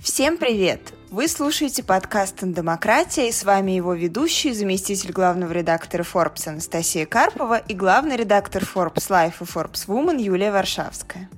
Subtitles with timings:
[0.00, 0.94] Всем привет!
[1.10, 7.58] Вы слушаете подкаст «Демократия» и с вами его ведущий, заместитель главного редактора Forbes Анастасия Карпова
[7.58, 11.28] и главный редактор Forbes Life и Forbes Woman Юлия Варшавская.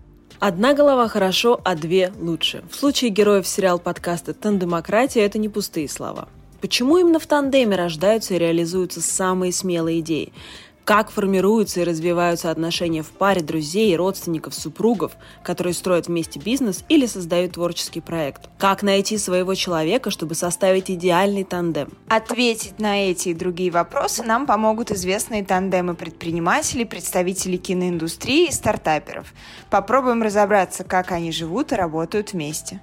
[0.40, 2.62] Одна голова хорошо, а две лучше.
[2.70, 6.28] В случае героев сериал подкаста «Тандемократия» это не пустые слова.
[6.60, 10.34] Почему именно в тандеме рождаются и реализуются самые смелые идеи?
[10.84, 15.12] Как формируются и развиваются отношения в паре друзей, родственников, супругов,
[15.42, 18.48] которые строят вместе бизнес или создают творческий проект.
[18.58, 21.92] Как найти своего человека, чтобы составить идеальный тандем.
[22.08, 29.32] Ответить на эти и другие вопросы нам помогут известные тандемы предпринимателей, представителей киноиндустрии и стартаперов.
[29.70, 32.80] Попробуем разобраться, как они живут и работают вместе.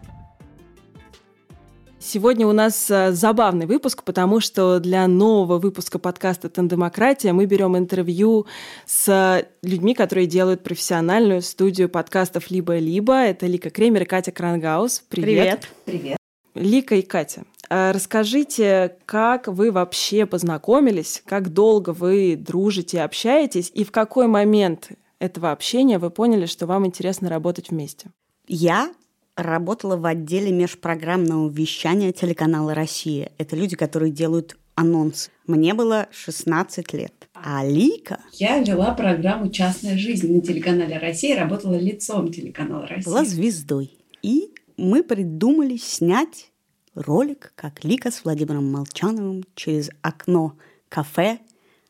[2.07, 7.77] Сегодня у нас э, забавный выпуск, потому что для нового выпуска подкаста «Тандемократия» мы берем
[7.77, 8.45] интервью
[8.85, 13.13] с людьми, которые делают профессиональную студию подкастов «Либо-либо».
[13.13, 15.03] Это Лика Кремер и Катя Крангаус.
[15.09, 15.67] Привет.
[15.83, 15.97] Привет.
[15.99, 16.17] Привет.
[16.55, 23.83] Лика и Катя, э, расскажите, как вы вообще познакомились, как долго вы дружите, общаетесь, и
[23.83, 28.11] в какой момент этого общения вы поняли, что вам интересно работать вместе?
[28.47, 28.93] Я
[29.37, 33.31] работала в отделе межпрограммного вещания телеканала «Россия».
[33.37, 35.29] Это люди, которые делают анонс.
[35.45, 37.29] Мне было 16 лет.
[37.33, 38.19] А Лика...
[38.33, 43.05] Я вела программу «Частная жизнь» на телеканале «Россия», работала лицом телеканала «Россия».
[43.05, 43.97] Была звездой.
[44.21, 46.51] И мы придумали снять
[46.95, 50.57] ролик, как Лика с Владимиром Молчановым через окно
[50.89, 51.39] кафе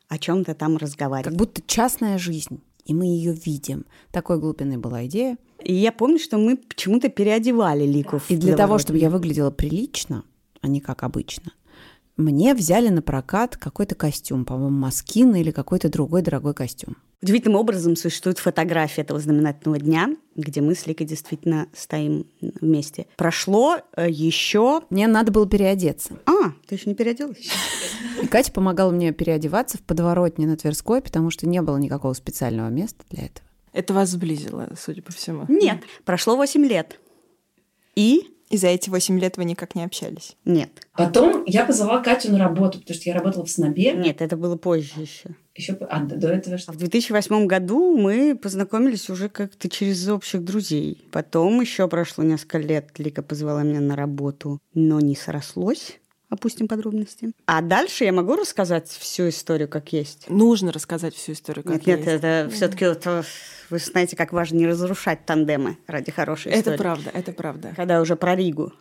[0.09, 1.25] о чем-то там разговаривает.
[1.25, 3.85] Как будто частная жизнь, и мы ее видим.
[4.11, 5.37] Такой глубины была идея.
[5.61, 8.21] И я помню, что мы почему-то переодевали Лику.
[8.29, 10.23] И для того, чтобы я выглядела прилично,
[10.61, 11.51] а не как обычно,
[12.15, 16.95] мне взяли на прокат какой-то костюм, по-моему, Маскин или какой-то другой дорогой костюм.
[17.19, 23.07] Удивительным образом существует фотография этого знаменательного дня, где мы с Ликой действительно стоим вместе.
[23.15, 24.81] Прошло э, еще...
[24.91, 26.19] Мне надо было переодеться.
[26.27, 27.49] А, ты еще не переоделась?
[28.21, 32.69] И Катя помогала мне переодеваться в подворотне на Тверской, потому что не было никакого специального
[32.69, 33.47] места для этого.
[33.73, 35.45] Это вас сблизило, судя по всему.
[35.47, 36.99] Нет, прошло 8 лет.
[37.95, 40.35] И и за эти 8 лет вы никак не общались?
[40.45, 40.69] Нет.
[40.93, 43.93] Потом я позвала Катю на работу, потому что я работала в СНОБе.
[43.93, 45.35] Нет, это было позже еще.
[45.55, 46.71] Еще а, до этого что?
[46.71, 51.07] В 2008 году мы познакомились уже как-то через общих друзей.
[51.11, 52.97] Потом еще прошло несколько лет.
[52.97, 57.31] Лика позвала меня на работу, но не срослось опустим подробности.
[57.45, 60.29] А дальше я могу рассказать всю историю, как есть?
[60.29, 61.99] Нужно рассказать всю историю, как нет, есть.
[61.99, 63.05] Нет, это все-таки вот,
[63.69, 66.75] вы знаете, как важно не разрушать тандемы ради хорошей это истории.
[66.75, 67.73] Это правда, это правда.
[67.75, 68.73] Когда уже про Ригу.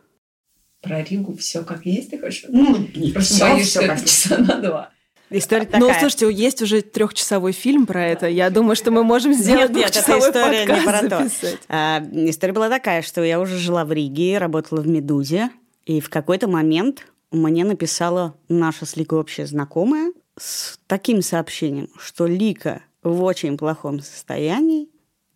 [0.82, 2.44] Про Ригу все как есть, ты хочешь?
[2.48, 4.90] Ну, просто все, боюсь, все как часа на два.
[5.28, 5.80] История такая.
[5.80, 8.28] Ну, слушайте, есть уже трехчасовой фильм про это.
[8.28, 11.28] Я думаю, что мы можем сделать нет, нет, эта история не про то.
[11.68, 15.50] А, история была такая, что я уже жила в Риге, работала в «Медузе»,
[15.84, 22.26] и в какой-то момент мне написала наша с Ликой общая знакомая с таким сообщением, что
[22.26, 24.88] Лика в очень плохом состоянии,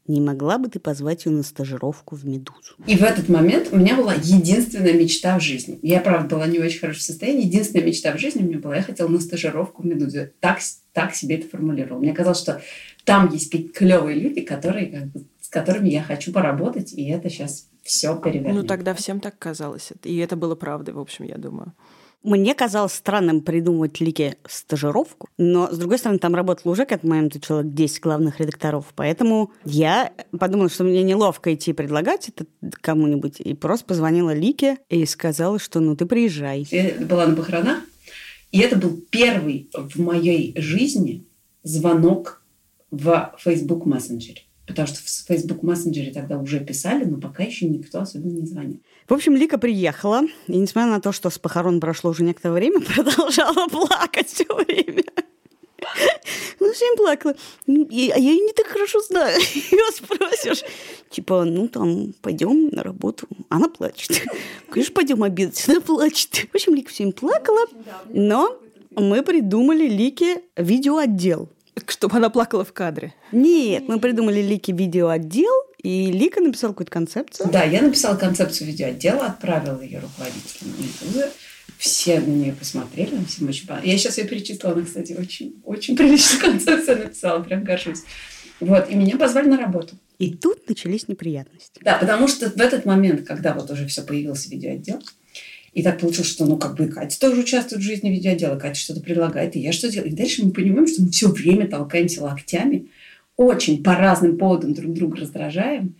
[0.06, 2.74] не могла бы ты позвать ее на стажировку в «Медузу»?
[2.86, 5.78] И в этот момент у меня была единственная мечта в жизни.
[5.82, 7.46] Я, правда, была не в очень хорошем состоянии.
[7.46, 10.32] Единственная мечта в жизни у меня была, я хотела на стажировку в «Медузе».
[10.40, 10.58] Так,
[10.92, 12.00] так себе это формулировала.
[12.00, 12.60] Мне казалось, что
[13.04, 17.68] там есть какие-то клевые люди, которые, как бы, которыми я хочу поработать, и это сейчас
[17.82, 18.54] все перевернет.
[18.54, 19.92] Ну, тогда всем так казалось.
[20.04, 21.74] И это было правдой, в общем, я думаю.
[22.22, 27.14] Мне казалось странным придумывать Лике стажировку, но, с другой стороны, там работало уже к этому
[27.14, 32.44] моменту человек 10 главных редакторов, поэтому я подумала, что мне неловко идти предлагать это
[32.82, 36.66] кому-нибудь, и просто позвонила Лике и сказала, что ну ты приезжай.
[36.70, 37.78] Я была на похоронах,
[38.52, 41.24] и это был первый в моей жизни
[41.62, 42.42] звонок
[42.90, 48.00] в Facebook мессенджере потому что в Facebook мессенджере тогда уже писали, но пока еще никто
[48.00, 48.80] особенно не звонил.
[49.08, 52.80] В общем, Лика приехала, и несмотря на то, что с похорон прошло уже некоторое время,
[52.94, 55.04] продолжала плакать все время.
[56.60, 57.34] Ну, все плакала.
[57.66, 59.40] И, а я ее не так хорошо знаю.
[59.54, 60.62] Ее спросишь.
[61.08, 63.26] Типа, ну, там, пойдем на работу.
[63.48, 64.22] Она плачет.
[64.68, 65.68] Конечно, пойдем обедать.
[65.68, 66.46] Она плачет.
[66.52, 67.66] В общем, Лика все плакала.
[68.08, 71.48] Но мы придумали Лике видеоотдел
[71.86, 73.14] чтобы она плакала в кадре.
[73.32, 77.48] Нет, мы придумали Лики видеоотдел, и Лика написала какую-то концепцию.
[77.50, 81.30] Да, я написала концепцию видеоотдела, отправила ее руководителям Медузы.
[81.78, 83.92] Все на нее посмотрели, нам всем очень понравилось.
[83.92, 88.02] Я сейчас ее перечислила, она, кстати, очень, очень приличную концепцию написала, прям горжусь.
[88.60, 89.96] Вот, и меня позвали на работу.
[90.18, 91.80] И тут начались неприятности.
[91.82, 95.02] Да, потому что в этот момент, когда вот уже все появился видеоотдел,
[95.72, 99.00] и так получилось, что, ну, как бы Катя тоже участвует в жизни видеодела, Катя что-то
[99.00, 100.10] предлагает, и я что делаю.
[100.10, 102.88] И дальше мы понимаем, что мы все время толкаемся локтями,
[103.36, 105.94] очень по разным поводам друг друга раздражаем.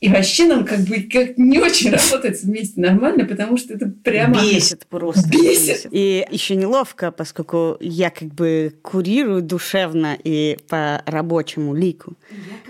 [0.00, 4.34] И вообще нам как бы как не очень работать вместе нормально, потому что это прямо...
[4.34, 5.26] Бесит просто.
[5.30, 5.86] Бесит.
[5.90, 12.18] И еще неловко, поскольку я как бы курирую душевно и по-рабочему лику.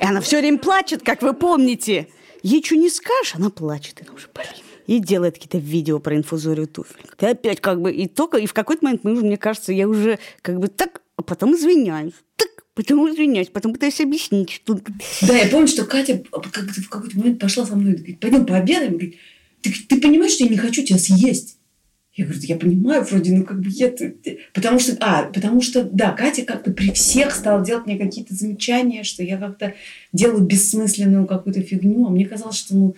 [0.01, 2.07] И она все время плачет, как вы помните.
[2.45, 4.01] Ей что не скажешь, она плачет.
[4.01, 4.63] И уже, блин.
[4.87, 7.07] И делает какие-то видео про инфузорию туфель.
[7.17, 7.93] Ты опять как бы...
[7.93, 8.39] И только...
[8.39, 11.01] И в какой-то момент, мы мне кажется, я уже как бы так...
[11.17, 12.15] А потом извиняюсь.
[12.37, 13.49] Так, потом извиняюсь.
[13.49, 14.79] Потом пытаюсь объяснить, что...
[15.23, 18.93] Да, я помню, что Катя как-то в какой-то момент пошла со мной, говорит, пойдем пообедаем.
[18.93, 19.17] Говорит,
[19.63, 21.59] ты, ты понимаешь, что я не хочу тебя съесть?
[22.17, 23.93] Я говорю, я понимаю, вроде, ну как бы я...
[24.53, 29.03] Потому что, а, потому что, да, Катя как-то при всех стала делать мне какие-то замечания,
[29.03, 29.75] что я как-то
[30.13, 32.97] делаю бессмысленную какую-то фигню, а мне казалось, что, ну,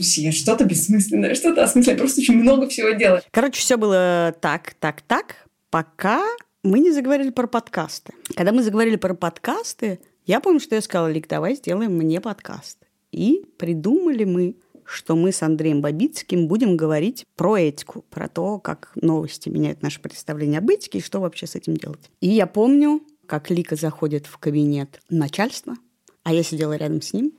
[0.00, 3.22] я что-то бессмысленное, что-то осмысленное, просто очень много всего делаю.
[3.30, 5.36] Короче, все было так, так, так,
[5.70, 6.22] пока
[6.62, 8.12] мы не заговорили про подкасты.
[8.34, 12.78] Когда мы заговорили про подкасты, я помню, что я сказала, Лик, давай сделаем мне подкаст.
[13.12, 14.56] И придумали мы
[14.86, 20.00] что мы с Андреем Бабицким будем говорить про этику, про то, как новости меняют наше
[20.00, 22.10] представление об этике и что вообще с этим делать.
[22.20, 25.74] И я помню, как Лика заходит в кабинет начальства,
[26.22, 27.32] а я сидела рядом с ним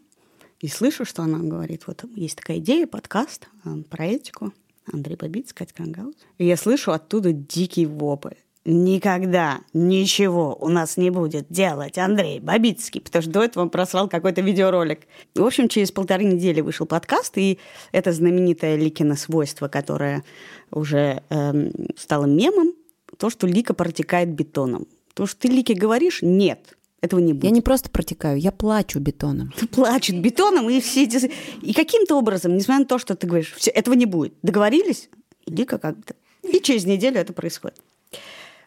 [0.66, 4.52] и слышу, что она говорит, вот есть такая идея, подкаст э, про этику,
[4.92, 6.16] Андрей Бабицкий, Катя Крангаус.
[6.40, 8.34] И я слышу оттуда дикий вопль
[8.68, 14.10] никогда ничего у нас не будет делать Андрей Бабицкий, потому что до этого он просрал
[14.10, 15.02] какой-то видеоролик.
[15.36, 17.60] В общем, через полторы недели вышел подкаст, и
[17.92, 20.24] это знаменитое Ликино свойство, которое
[20.72, 22.74] уже эм, стало мемом,
[23.20, 24.88] то, что Лика протекает бетоном.
[25.14, 26.76] То, что ты Лике говоришь, нет,
[27.06, 27.46] этого не будет.
[27.46, 29.54] Я не просто протекаю, я плачу бетоном.
[29.72, 31.32] Плачут бетоном, и все эти...
[31.62, 34.34] И каким-то образом, несмотря на то, что ты говоришь, все, этого не будет.
[34.42, 35.10] Договорились?
[35.46, 36.16] Лика как-то.
[36.44, 37.80] И через неделю это происходит.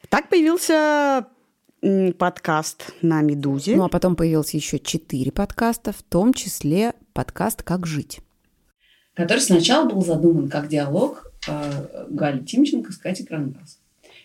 [0.08, 1.26] Так появился
[2.18, 3.76] подкаст на «Медузе».
[3.76, 8.20] Ну, а потом появился еще четыре подкаста, в том числе подкаст «Как жить».
[9.14, 13.78] Который сначала был задуман как диалог э, Гали Тимченко с Катей Крангаус.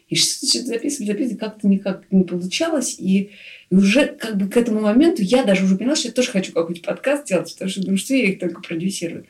[0.07, 2.95] И что-то записывали, записывали, как-то никак не получалось.
[3.00, 3.31] И,
[3.73, 6.53] и уже как бы к этому моменту я даже уже поняла, что я тоже хочу
[6.53, 9.25] какой-то подкаст делать, потому что думаю, что я их только продюсирую.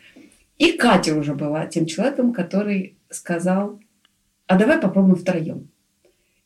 [0.57, 3.79] И Катя уже была тем человеком, который сказал,
[4.45, 5.69] а давай попробуем втроем.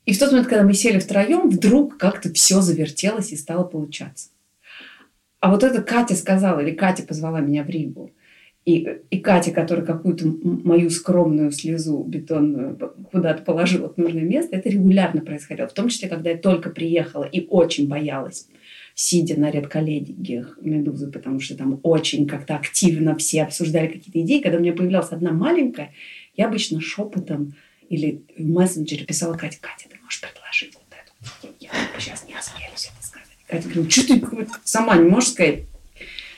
[0.06, 4.30] И в тот момент, когда мы сели втроем, вдруг как-то все завертелось и стало получаться.
[5.40, 8.12] А вот это Катя сказала, или Катя позвала меня в Ригу.
[8.68, 12.78] И, и Катя, которая какую-то мою скромную слезу бетонную
[13.14, 15.70] куда-то положила в нужное место, это регулярно происходило.
[15.70, 18.50] В том числе, когда я только приехала и очень боялась,
[18.94, 24.42] сидя на редколлегиях «Медузы», потому что там очень как-то активно все обсуждали какие-то идеи.
[24.42, 25.94] Когда у меня появлялась одна маленькая,
[26.36, 27.54] я обычно шепотом
[27.88, 31.56] или в мессенджере писала Катя, Катя, ты можешь предложить вот эту?
[31.62, 33.30] Я сейчас не осмелюсь это сказать.
[33.48, 35.60] Катя говорит, что ты сама не можешь сказать?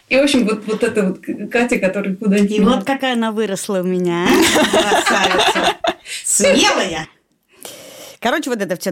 [0.10, 1.20] И, в общем, вот, вот эта вот
[1.52, 2.52] Катя, которая куда-нибудь...
[2.52, 4.28] И вот какая она выросла у меня,
[4.72, 5.78] красавица.
[6.26, 7.08] Смелая.
[8.20, 8.92] Короче, вот это все.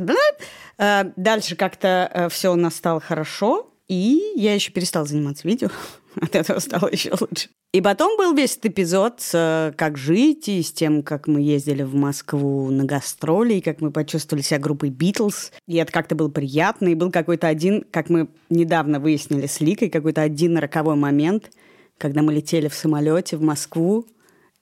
[0.77, 3.73] Э, дальше как-то э, все у нас стало хорошо.
[3.87, 5.69] И я еще перестала заниматься видео.
[6.21, 7.49] От этого стало еще лучше.
[7.73, 11.83] И потом был весь этот эпизод э, «Как жить» и с тем, как мы ездили
[11.83, 15.51] в Москву на гастроли, и как мы почувствовали себя группой «Битлз».
[15.67, 16.87] И это как-то было приятно.
[16.87, 21.51] И был какой-то один, как мы недавно выяснили с Ликой, какой-то один роковой момент,
[21.97, 24.05] когда мы летели в самолете в Москву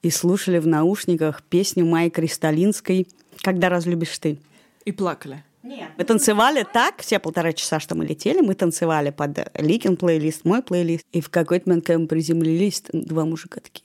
[0.01, 3.07] и слушали в наушниках песню Майи Кристалинской
[3.43, 4.39] «Когда разлюбишь ты».
[4.83, 5.43] И плакали.
[5.65, 5.89] Нет.
[5.97, 10.61] Мы танцевали так, все полтора часа, что мы летели, мы танцевали под Ликин плейлист, мой
[10.61, 11.03] плейлист.
[11.11, 13.83] И в какой-то момент, когда мы приземлились, два мужика такие,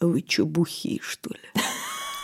[0.00, 1.40] а вы что, бухи, что ли?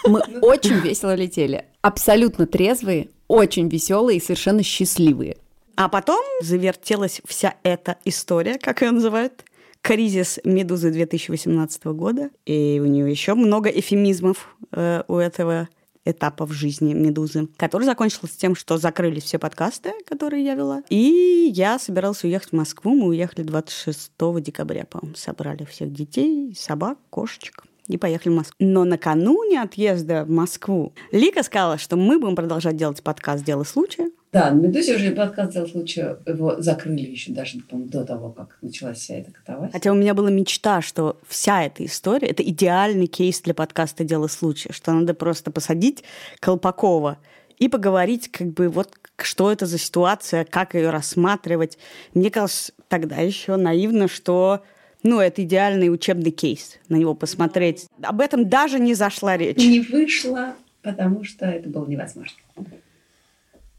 [0.06, 1.64] Мы очень весело летели.
[1.80, 5.38] Абсолютно трезвые, очень веселые и совершенно счастливые.
[5.76, 9.44] А потом завертелась вся эта история, как ее называют,
[9.80, 12.30] кризис «Медузы» 2018 года.
[12.44, 15.68] И у нее еще много эфемизмов э, у этого
[16.04, 20.82] этапа в жизни «Медузы», который закончился тем, что закрылись все подкасты, которые я вела.
[20.88, 22.94] И я собиралась уехать в Москву.
[22.94, 25.16] Мы уехали 26 декабря, по-моему.
[25.16, 28.56] Собрали всех детей, собак, кошечек и поехали в Москву.
[28.58, 34.11] Но накануне отъезда в Москву Лика сказала, что мы будем продолжать делать подкаст «Дело случая»,
[34.35, 38.99] да, на «Медузе» уже подкаст «Дело случая» его закрыли еще даже, до того, как началась
[38.99, 39.71] вся эта катавасия.
[39.73, 44.26] Хотя у меня была мечта, что вся эта история– это идеальный кейс для подкаста «Дело
[44.26, 46.03] случая», что надо просто посадить
[46.41, 47.19] Колпакова
[47.61, 51.79] и поговорить, как бы, вот что это за ситуация, как ее рассматривать.
[52.12, 54.64] Мне казалось тогда еще наивно, что
[55.05, 57.87] ну, это идеальный учебный кейс, на него посмотреть.
[58.03, 59.59] Об этом даже не зашла речь.
[59.59, 62.37] Не вышло, потому что это было невозможно.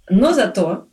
[0.10, 0.88] Но зато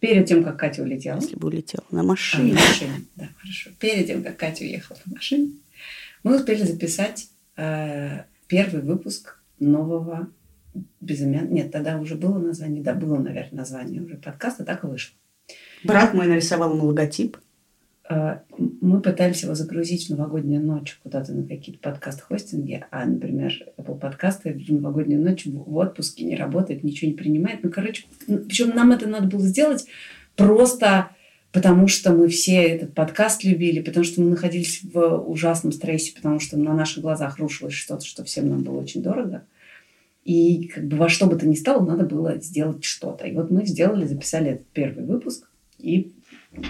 [0.00, 1.16] перед тем, как Катя улетела.
[1.16, 2.52] Если бы улетела на А, на машине.
[2.54, 3.04] машине.
[3.16, 3.70] Да, хорошо.
[3.78, 5.52] Перед тем, как Катя уехала на машине,
[6.22, 10.28] мы успели записать э, первый выпуск нового
[11.00, 11.48] безымян...
[11.50, 12.82] Нет, тогда уже было название.
[12.82, 15.16] Да, было, наверное, название уже подкаста, так и вышло.
[15.84, 17.38] Брат мой нарисовал ему логотип.
[18.08, 18.40] Э,
[18.86, 24.52] Мы пытались его загрузить в новогоднюю ночь куда-то на какие-то подкаст-хостинги, а, например, Apple подкасты
[24.52, 27.64] в новогоднюю ночь в отпуске не работает, ничего не принимает.
[27.64, 29.86] Ну, короче, причем нам это надо было сделать
[30.36, 31.08] просто
[31.50, 36.38] потому, что мы все этот подкаст любили, потому что мы находились в ужасном стрессе, потому
[36.38, 39.42] что на наших глазах рушилось что-то, что всем нам было очень дорого.
[40.24, 43.26] И как бы во что бы то ни стало, надо было сделать что-то.
[43.26, 46.12] И вот мы сделали, записали этот первый выпуск и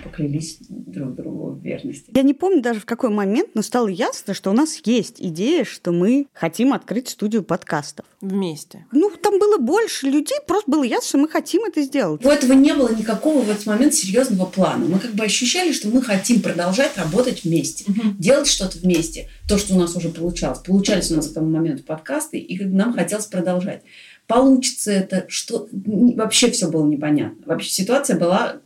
[0.03, 2.11] поклялись друг другу в верности.
[2.15, 5.65] Я не помню даже в какой момент, но стало ясно, что у нас есть идея,
[5.65, 8.07] что мы хотим открыть студию подкастов.
[8.21, 8.87] Вместе.
[8.93, 12.25] Ну, там было больше людей, просто было ясно, что мы хотим это сделать.
[12.25, 14.85] У этого не было никакого в этот момент серьезного плана.
[14.87, 17.85] Мы как бы ощущали, что мы хотим продолжать работать вместе,
[18.19, 19.29] делать что-то вместе.
[19.49, 20.59] То, что у нас уже получалось.
[20.61, 23.83] Получались у нас к тому моменту подкасты, и нам хотелось продолжать.
[24.27, 27.43] Получится это, что вообще все было непонятно.
[27.47, 28.61] Вообще ситуация была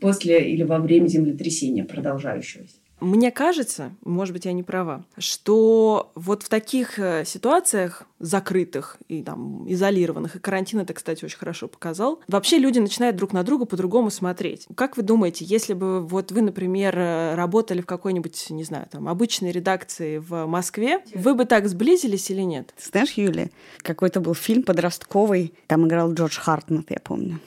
[0.00, 2.76] после или во время землетрясения продолжающегося.
[3.00, 9.22] Мне кажется, может быть, я не права, что вот в таких э, ситуациях закрытых и
[9.22, 13.66] там изолированных, и карантин это, кстати, очень хорошо показал, вообще люди начинают друг на друга
[13.66, 14.66] по-другому смотреть.
[14.74, 19.08] Как вы думаете, если бы вот вы, например, э, работали в какой-нибудь, не знаю, там,
[19.08, 22.74] обычной редакции в Москве, вы бы так сблизились или нет?
[22.78, 27.38] Знаешь, Юлия, какой-то был фильм подростковый, там играл Джордж Хартнет, я помню.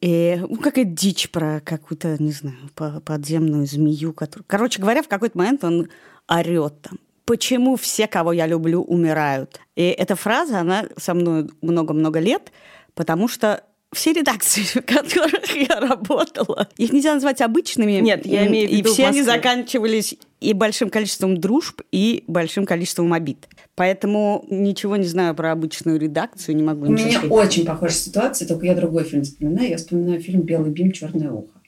[0.00, 4.12] И ну, какая-то дичь про какую-то, не знаю, по- подземную змею.
[4.12, 4.44] Которую...
[4.46, 5.88] Короче говоря, в какой-то момент он
[6.28, 6.98] орет там.
[7.24, 9.60] Почему все, кого я люблю, умирают?
[9.76, 12.52] И эта фраза, она со мной много-много лет,
[12.94, 17.92] потому что все редакции, в которых я работала, их нельзя назвать обычными.
[18.00, 22.24] Нет, я имею в И виду все в они заканчивались и большим количеством дружб, и
[22.26, 23.48] большим количеством обид.
[23.74, 27.30] Поэтому ничего не знаю про обычную редакцию, не могу У меня сказать.
[27.30, 29.70] очень похожая ситуация, только я другой фильм вспоминаю.
[29.70, 31.60] Я вспоминаю фильм «Белый бим, черное ухо»,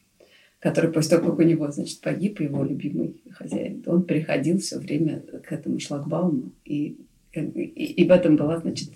[0.59, 5.21] который после того, как у него, значит, погиб его любимый хозяин, он переходил все время
[5.21, 6.99] к этому шлагбауму, и,
[7.35, 8.91] бы, и, и в этом была, значит,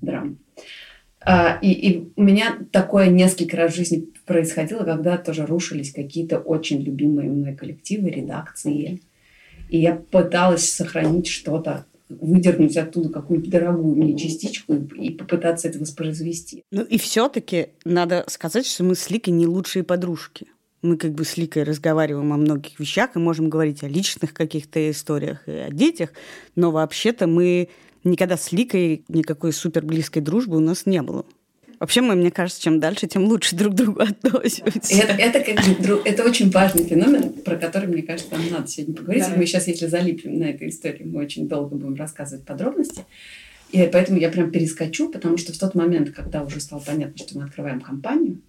[0.00, 0.36] драма.
[1.20, 6.38] А, и, и у меня такое несколько раз в жизни происходило, когда тоже рушились какие-то
[6.38, 9.00] очень любимые мной коллективы, редакции.
[9.68, 15.78] И я пыталась сохранить что-то, выдернуть оттуда какую-то дорогую мне частичку и, и попытаться это
[15.78, 16.62] воспроизвести.
[16.70, 20.46] Ну и все-таки надо сказать, что мы с Ликой не лучшие подружки.
[20.80, 24.90] Мы как бы с Ликой разговариваем о многих вещах и можем говорить о личных каких-то
[24.90, 26.10] историях и о детях,
[26.54, 27.68] но вообще-то мы
[28.10, 31.24] никогда с Ликой никакой супер близкой дружбы у нас не было.
[31.80, 34.94] Вообще мы, мне кажется, чем дальше, тем лучше друг к другу относимся.
[34.94, 39.24] Это, это, как это очень важный феномен, про который, мне кажется, нам надо сегодня поговорить.
[39.28, 39.34] Да.
[39.36, 43.04] Мы сейчас, если залипнем на эту историю, мы очень долго будем рассказывать подробности.
[43.70, 47.38] И поэтому я прям перескочу, потому что в тот момент, когда уже стало понятно, что
[47.38, 48.40] мы открываем компанию,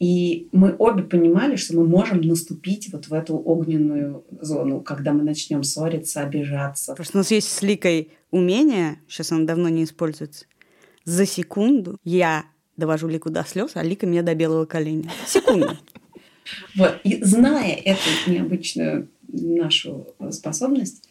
[0.00, 5.22] и мы обе понимали, что мы можем наступить вот в эту огненную зону, когда мы
[5.22, 6.92] начнем ссориться, обижаться.
[6.92, 10.46] Потому что у нас есть с Ликой умение, сейчас оно давно не используется,
[11.04, 12.46] за секунду я
[12.78, 15.10] довожу Лику до слез, а Лика меня до белого коленя.
[15.26, 15.68] Секунду.
[16.74, 16.98] Вот.
[17.04, 21.08] И зная эту необычную нашу способность,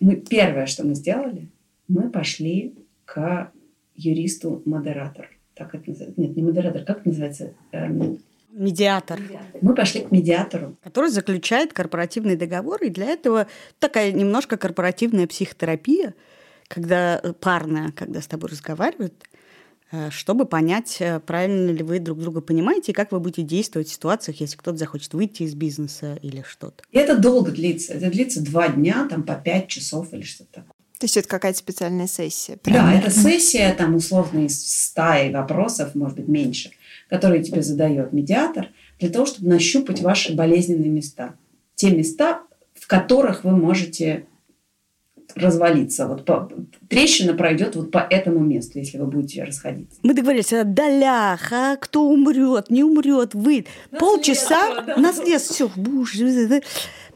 [0.00, 1.46] мы первое, что мы сделали,
[1.86, 3.52] мы пошли к
[3.94, 5.28] юристу-модератору.
[5.54, 6.20] Так это называется.
[6.20, 7.54] Нет, не модератор, как это называется?
[7.70, 8.18] Эм,
[8.52, 9.20] Медиатор.
[9.60, 10.76] Мы пошли к медиатору.
[10.82, 13.46] который заключает корпоративный договор, и для этого
[13.78, 16.14] такая немножко корпоративная психотерапия,
[16.68, 19.14] когда э, парная, когда с тобой разговаривают,
[19.92, 23.88] э, чтобы понять, э, правильно ли вы друг друга понимаете и как вы будете действовать
[23.88, 26.82] в ситуациях, если кто-то захочет выйти из бизнеса или что-то.
[26.90, 27.94] И это долго длится.
[27.94, 30.74] Это длится два дня, там по пять часов или что-то такое.
[31.00, 32.58] То есть это какая-то специальная сессия.
[32.62, 33.00] Да, правильно?
[33.00, 36.72] это сессия, там условно из стаи вопросов, может быть, меньше,
[37.10, 41.34] которые тебе задает медиатор, для того, чтобы нащупать ваши болезненные места.
[41.74, 42.42] Те места,
[42.74, 44.26] в которых вы можете
[45.34, 46.06] развалиться.
[46.06, 46.50] Вот по,
[46.88, 49.98] трещина пройдет вот по этому месту, если вы будете расходиться.
[50.02, 53.66] Мы договорились, долях, а кто умрет, не умрет, вы.
[53.98, 56.60] Полчаса, наследство, все,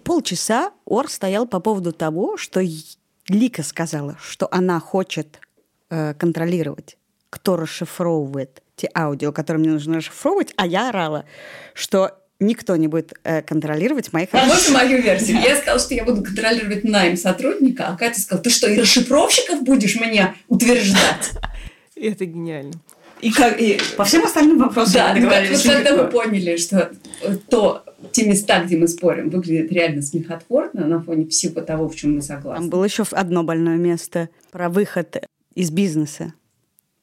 [0.03, 2.61] полчаса Ор стоял по поводу того, что
[3.29, 5.41] Лика сказала, что она хочет
[5.91, 6.97] э, контролировать,
[7.35, 11.25] кто расшифровывает те аудио, которые мне нужно расшифровывать, а я орала,
[11.75, 15.41] что никто не будет э, контролировать моих А можно мою версию?
[15.41, 19.63] Я сказала, что я буду контролировать найм сотрудника, а Катя сказала, ты что, и расшифровщиков
[19.65, 21.33] будешь мне утверждать?
[21.97, 22.75] Это гениально.
[23.21, 23.61] И как...
[23.61, 23.81] И...
[23.97, 25.65] По всем остальным вопросам Да, ну, как, договорились.
[25.65, 30.87] вот когда мы поняли, что э, то, те места, где мы спорим, выглядят реально смехотворно
[30.87, 32.61] на фоне всего того, в чем мы согласны.
[32.61, 35.17] Там было еще одно больное место про выход
[35.57, 36.33] из бизнеса.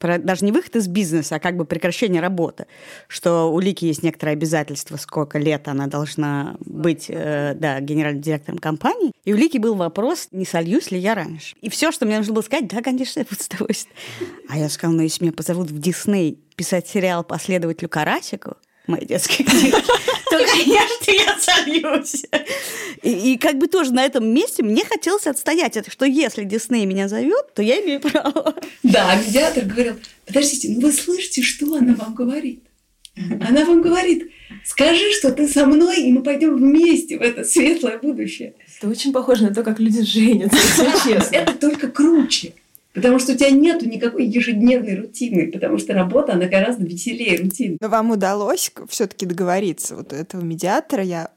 [0.02, 2.66] Про, даже не выход из бизнеса, а как бы прекращение работы.
[3.06, 8.58] Что у Лики есть некоторые обязательства, сколько лет она должна быть э, да, генеральным директором
[8.58, 9.12] компании.
[9.24, 11.54] И у Лики был вопрос, не сольюсь ли я раньше.
[11.60, 13.96] И все, что мне нужно было сказать, да, конечно, я буду с удовольствием.
[14.48, 19.44] А я сказала, ну, если меня позовут в Дисней писать сериал «Последователю Карасику», моя детская
[19.44, 19.80] книга,
[20.30, 22.24] то, конечно, я сольюсь.
[23.02, 26.86] И, и как бы тоже на этом месте мне хотелось отстоять это, что если Дисней
[26.86, 28.54] меня зовет, то я имею право.
[28.82, 29.96] Да, а медиатор говорил,
[30.26, 32.64] подождите, ну вы слышите, что она вам говорит?
[33.16, 34.30] Она вам говорит,
[34.64, 38.54] скажи, что ты со мной, и мы пойдем вместе в это светлое будущее.
[38.78, 41.36] Это очень похоже на то, как люди женятся, если честно.
[41.36, 42.54] Это только круче.
[42.92, 47.78] Потому что у тебя нету никакой ежедневной рутины, потому что работа, она гораздо веселее рутины.
[47.80, 51.02] Но вам удалось все-таки договориться вот этого медиатора.
[51.02, 51.30] Я,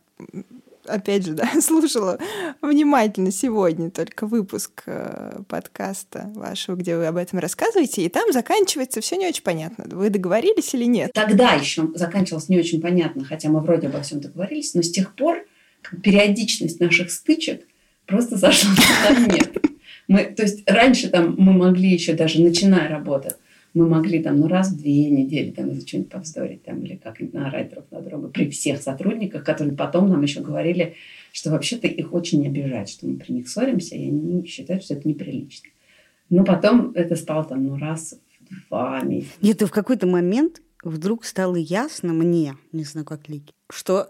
[0.86, 2.20] опять же, да, слушала
[2.62, 9.00] внимательно сегодня только выпуск э, подкаста вашего, где вы об этом рассказываете, и там заканчивается
[9.00, 9.86] все не очень понятно.
[9.88, 11.12] Вы договорились или нет?
[11.14, 15.16] Тогда еще заканчивалось не очень понятно, хотя мы вроде обо всем договорились, но с тех
[15.16, 15.46] пор
[16.04, 17.62] периодичность наших стычек
[18.06, 18.72] просто сошла
[19.10, 19.56] на нет.
[20.08, 23.36] Мы, то есть раньше там мы могли еще даже начиная работать,
[23.74, 27.34] мы могли там ну раз в две недели там из-за что-нибудь повздорить там или как-нибудь
[27.34, 30.96] наорать друг на друга при всех сотрудниках, которые потом нам еще говорили,
[31.34, 34.94] что вообще-то их очень не обижает, что мы при них ссоримся, и они считают, что
[34.94, 35.70] это неприлично.
[36.30, 39.34] Но потом это стало там ну раз в два месяца.
[39.42, 44.10] И в какой-то момент вдруг стало ясно мне, не знаю, как Лики, что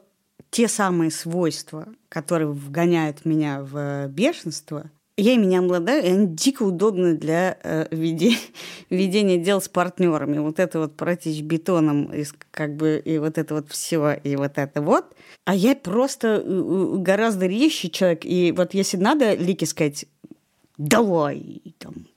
[0.51, 6.63] те самые свойства, которые вгоняют меня в бешенство, я ими не обладаю, и они дико
[6.63, 8.38] удобны для э, веде-
[8.89, 10.39] ведения дел с партнерами.
[10.39, 14.36] Вот это вот протечь бетоном, и, с- как бы, и вот это вот все, и
[14.36, 15.05] вот это вот.
[15.45, 18.25] А я просто э, гораздо резче человек.
[18.25, 20.05] И вот если надо Лике сказать,
[20.77, 22.07] давай, там.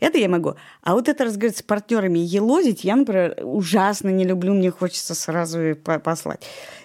[0.00, 0.54] Это я могу.
[0.80, 5.14] А вот это разговаривать с партнерами и елозить, я, например, ужасно не люблю, мне хочется
[5.14, 6.40] сразу и по- послать.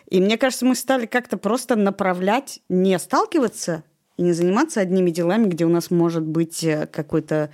[0.09, 3.85] И мне кажется, мы стали как-то просто направлять, не сталкиваться
[4.17, 7.49] и не заниматься одними делами, где у нас может быть э, какой-то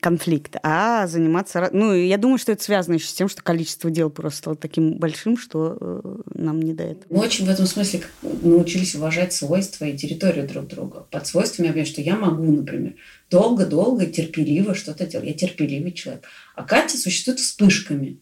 [0.00, 1.68] конфликт, а заниматься...
[1.72, 4.94] Ну, я думаю, что это связано еще с тем, что количество дел просто стало таким
[4.94, 7.04] большим, что э, нам не до этого.
[7.10, 11.06] Мы очень в этом смысле научились уважать свойства и территорию друг друга.
[11.10, 12.94] Под свойствами я понимаю, что я могу, например,
[13.30, 15.28] долго-долго, терпеливо что-то делать.
[15.28, 16.24] Я терпеливый человек.
[16.54, 18.18] А Катя существует вспышками.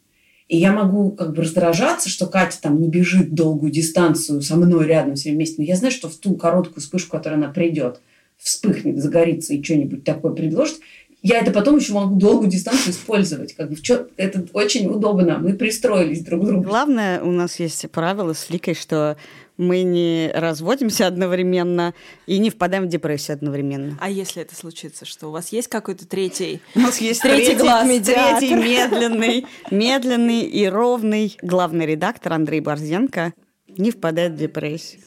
[0.51, 4.85] И я могу как бы раздражаться, что Катя там не бежит долгую дистанцию со мной
[4.85, 5.55] рядом все вместе.
[5.59, 8.01] Но я знаю, что в ту короткую вспышку, которая она придет,
[8.37, 10.81] вспыхнет, загорится и что-нибудь такое предложит,
[11.23, 13.55] я это потом еще могу долгую дистанцию использовать.
[13.55, 13.77] Как бы
[14.17, 15.39] это очень удобно.
[15.39, 16.65] Мы пристроились друг к другу.
[16.65, 19.17] Главное, у нас есть правило с Ликой, что
[19.61, 21.95] мы не разводимся одновременно
[22.27, 23.97] и не впадаем в депрессию одновременно.
[24.01, 26.61] А если это случится, что у вас есть какой-то третий...
[26.75, 33.35] У нас есть Третий глаз, третий медленный, медленный и ровный главный редактор Андрей Борзенко
[33.69, 35.03] не впадает в депрессию.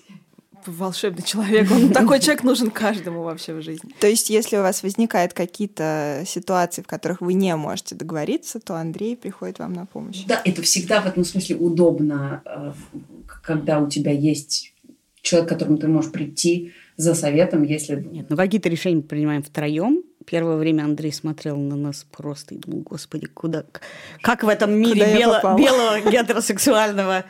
[0.68, 1.70] Волшебный человек.
[1.72, 3.92] Он такой человек нужен каждому вообще в жизни.
[4.00, 8.76] То есть, если у вас возникают какие-то ситуации, в которых вы не можете договориться, то
[8.76, 10.24] Андрей приходит вам на помощь.
[10.26, 12.74] Да, это всегда в этом смысле удобно, э,
[13.44, 14.74] когда у тебя есть
[15.22, 17.96] человек, к которому ты можешь прийти за советом, если...
[17.96, 20.04] Нет, ну какие-то решения мы принимаем втроем.
[20.26, 23.66] Первое время Андрей смотрел на нас просто и думал, господи, куда,
[24.22, 27.26] как в этом мире бело- попал?» белого гетеросексуального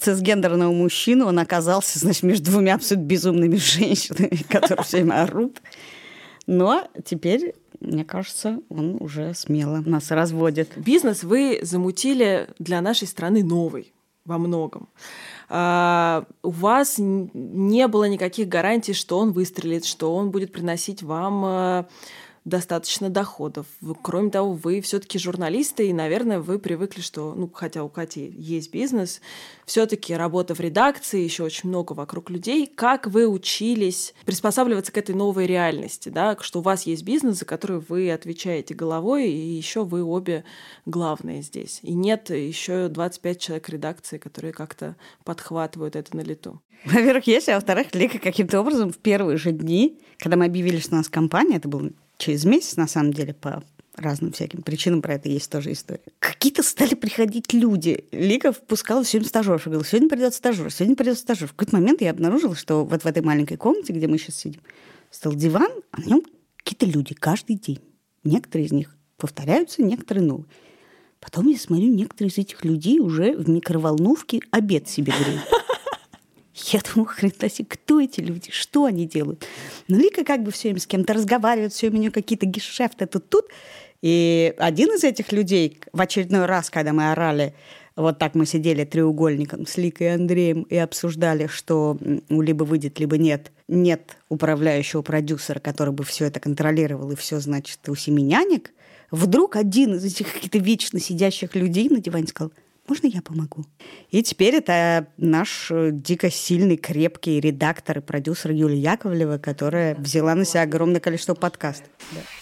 [0.00, 5.60] цисгендерного мужчину он оказался, значит, между двумя абсолютно безумными женщинами, которые все время орут.
[6.46, 10.70] Но теперь, мне кажется, он уже смело нас разводит.
[10.76, 13.92] Бизнес вы замутили для нашей страны новый
[14.24, 14.88] во многом.
[15.48, 21.44] А, у вас не было никаких гарантий, что он выстрелит, что он будет приносить вам
[21.44, 21.86] а,
[22.44, 23.66] достаточно доходов.
[24.02, 28.72] Кроме того, вы все-таки журналисты, и, наверное, вы привыкли, что, ну, хотя у Кати есть
[28.72, 29.20] бизнес,
[29.64, 32.66] все-таки работа в редакции, еще очень много вокруг людей.
[32.66, 37.44] Как вы учились приспосабливаться к этой новой реальности, да, что у вас есть бизнес, за
[37.44, 40.44] который вы отвечаете головой, и еще вы обе
[40.84, 41.78] главные здесь.
[41.82, 46.60] И нет еще 25 человек редакции, которые как-то подхватывают это на лету.
[46.84, 50.94] Во-первых, есть, а во-вторых, Лика каким-то образом в первые же дни, когда мы объявили, что
[50.94, 51.90] у нас компания, это было
[52.22, 53.64] через месяц, на самом деле, по
[53.96, 56.00] разным всяким причинам, про это есть тоже история.
[56.20, 58.04] Какие-то стали приходить люди.
[58.12, 59.64] Лика впускала сегодня стажеров.
[59.64, 61.48] Говорила, сегодня придет стажер, сегодня придет стажер.
[61.48, 64.60] В какой-то момент я обнаружила, что вот в этой маленькой комнате, где мы сейчас сидим,
[65.10, 66.22] стал диван, а на нем
[66.56, 67.80] какие-то люди каждый день.
[68.24, 70.46] Некоторые из них повторяются, некоторые новые.
[71.20, 75.42] Потом я смотрю, некоторые из этих людей уже в микроволновке обед себе греют.
[76.64, 79.44] Я думаю, хрена себе, кто эти люди, что они делают?
[79.88, 83.46] Ну, Лика как бы все время с кем-то разговаривает, все у нее какие-то гешефты тут-тут.
[84.00, 87.54] И один из этих людей в очередной раз, когда мы орали,
[87.94, 91.98] вот так мы сидели треугольником с Ликой и Андреем и обсуждали, что
[92.28, 93.52] либо выйдет, либо нет.
[93.68, 98.72] Нет управляющего продюсера, который бы все это контролировал, и все, значит, у семи нянек.
[99.10, 102.52] Вдруг один из этих каких-то вечно сидящих людей на диване сказал,
[102.92, 103.64] можно я помогу?
[104.10, 110.34] И теперь это наш э, дико сильный, крепкий редактор и продюсер Юлия Яковлева, которая взяла
[110.34, 111.88] на себя огромное количество подкастов.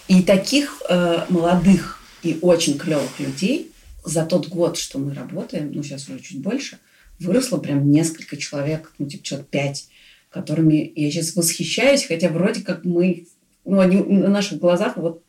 [0.09, 3.71] И таких э, молодых и очень клевых людей
[4.03, 6.79] за тот год, что мы работаем, ну сейчас уже чуть больше,
[7.17, 9.87] выросло прям несколько человек, ну типа человек пять,
[10.29, 13.25] которыми я сейчас восхищаюсь, хотя вроде как мы,
[13.63, 15.23] ну они на наших глазах вот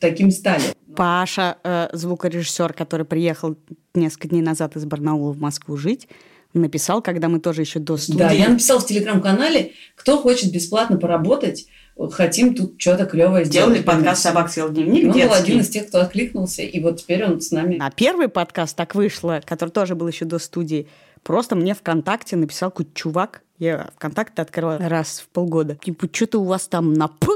[0.00, 0.64] таким стали.
[0.96, 3.56] Паша, э, звукорежиссер, который приехал
[3.94, 6.08] несколько дней назад из Барнаула в Москву жить,
[6.54, 8.18] написал, когда мы тоже еще до студии.
[8.18, 11.66] Да, я написала в телеграм-канале, кто хочет бесплатно поработать,
[12.10, 13.74] хотим тут что-то клевое сделать.
[13.74, 15.42] Делали подкаст «Собак съел дневник» Он был детский.
[15.42, 17.78] один из тех, кто откликнулся, и вот теперь он с нами.
[17.80, 20.88] А первый подкаст так вышло, который тоже был еще до студии.
[21.22, 23.42] Просто мне ВКонтакте написал какой-то чувак.
[23.58, 25.76] Я ВКонтакте открываю раз в полгода.
[25.76, 27.28] Типа, что-то у вас там на «п»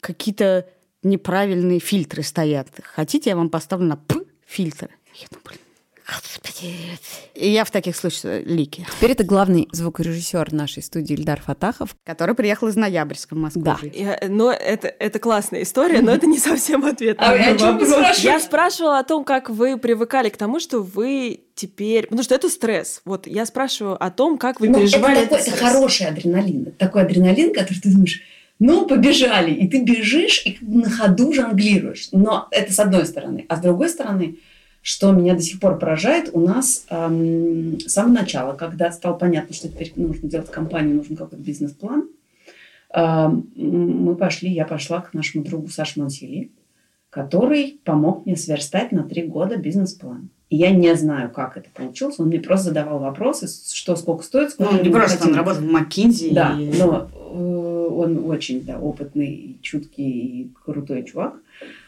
[0.00, 0.66] какие-то
[1.04, 2.68] неправильные фильтры стоят.
[2.82, 4.88] Хотите, я вам поставлю на «п» фильтр?
[5.14, 5.58] Я думаю, блин,
[6.06, 6.74] господи.
[7.34, 11.96] И я в таких случаях Лики, Теперь это главный звукорежиссер нашей студии Ильдар Фатахов.
[12.04, 13.78] который приехал из Ноябрьска в Москву Да.
[13.92, 18.18] Я- но это, это классная история, но это не совсем ответ на А вопрос.
[18.18, 22.04] Я спрашивала о том, как вы привыкали к тому, что вы теперь...
[22.04, 23.00] Потому что это стресс.
[23.04, 25.60] Вот я спрашиваю о том, как вы Ну, переживали это, такой, это стресс.
[25.72, 26.62] хороший адреналин.
[26.62, 28.20] Это такой адреналин, который ты думаешь,
[28.66, 29.52] ну, побежали.
[29.52, 32.08] И ты бежишь и на ходу жонглируешь.
[32.12, 33.44] Но это с одной стороны.
[33.48, 34.38] А с другой стороны,
[34.80, 39.54] что меня до сих пор поражает, у нас эм, с самого начала, когда стало понятно,
[39.54, 42.08] что теперь нужно делать компанию, нужен какой-то бизнес-план,
[42.94, 46.50] эм, мы пошли, я пошла к нашему другу Саше Мансили,
[47.10, 50.30] который помог мне сверстать на три года бизнес-план.
[50.48, 52.16] И я не знаю, как это получилось.
[52.18, 55.70] Он мне просто задавал вопросы, что сколько стоит, сколько Ну, не просто он работал в
[55.70, 56.30] Маккинзи.
[56.32, 57.10] Да, и- но
[57.96, 61.34] он очень да, опытный, чуткий и крутой чувак.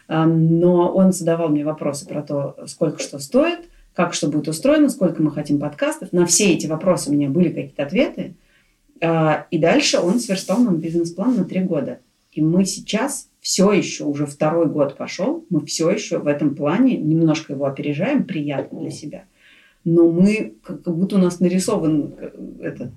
[0.09, 3.61] Но он задавал мне вопросы про то, сколько что стоит,
[3.93, 6.13] как что будет устроено, сколько мы хотим подкастов.
[6.13, 8.35] На все эти вопросы у меня были какие-то ответы.
[9.01, 12.01] А, И дальше он сверстал нам бизнес-план на три года.
[12.33, 16.97] И мы сейчас все еще, уже второй год пошел, мы все еще в этом плане
[16.99, 19.25] немножко его опережаем, приятно для себя.
[19.85, 22.91] Но мы, как как будто у нас нарисован э, этот,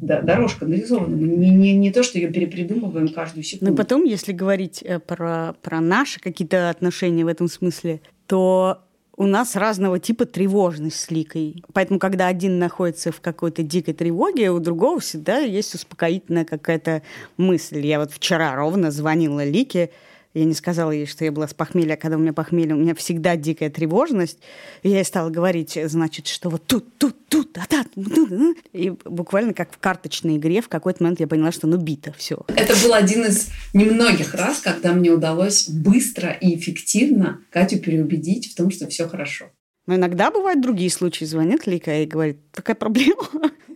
[0.00, 1.14] да, дорожка нарисована.
[1.14, 3.72] Не, не, не то, что ее перепридумываем каждую секунду.
[3.72, 8.82] и потом, если говорить э, про, про наши какие-то отношения в этом смысле, то
[9.16, 11.62] у нас разного типа тревожность с Ликой.
[11.74, 17.02] Поэтому, когда один находится в какой-то дикой тревоге, у другого всегда есть успокоительная какая-то
[17.36, 17.84] мысль.
[17.86, 19.90] Я вот вчера ровно звонила Лике,
[20.32, 22.78] я не сказала ей, что я была с похмелья, а когда у меня похмелье, у
[22.78, 24.38] меня всегда дикая тревожность.
[24.82, 28.56] И я ей стала говорить, значит, что вот тут, тут, тут, а так, тут, тут.
[28.72, 32.44] И буквально как в карточной игре в какой-то момент я поняла, что ну бито, все.
[32.48, 38.56] Это был один из немногих раз, когда мне удалось быстро и эффективно Катю переубедить в
[38.56, 39.50] том, что все хорошо.
[39.86, 41.24] Но иногда бывают другие случаи.
[41.24, 43.26] Звонит Лика и говорит, такая проблема,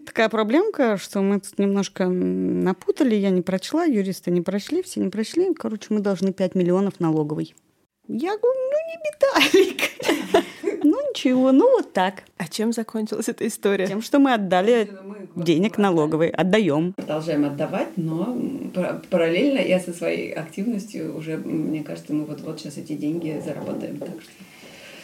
[0.07, 5.11] такая проблемка, что мы тут немножко напутали, я не прочла, юристы не прочли, все не
[5.11, 5.53] прочли.
[5.55, 7.55] Короче, мы должны 5 миллионов налоговой.
[8.07, 10.45] Я говорю, ну не беда, Лика.
[10.87, 12.25] Ну ничего, ну вот так.
[12.37, 13.87] А чем закончилась эта история?
[13.87, 14.91] Тем, что мы отдали
[15.35, 16.93] денег налоговой, отдаем.
[16.93, 18.37] Продолжаем отдавать, но
[18.75, 23.97] пар- параллельно я со своей активностью уже, мне кажется, мы вот-вот сейчас эти деньги заработаем.
[23.99, 24.31] Так что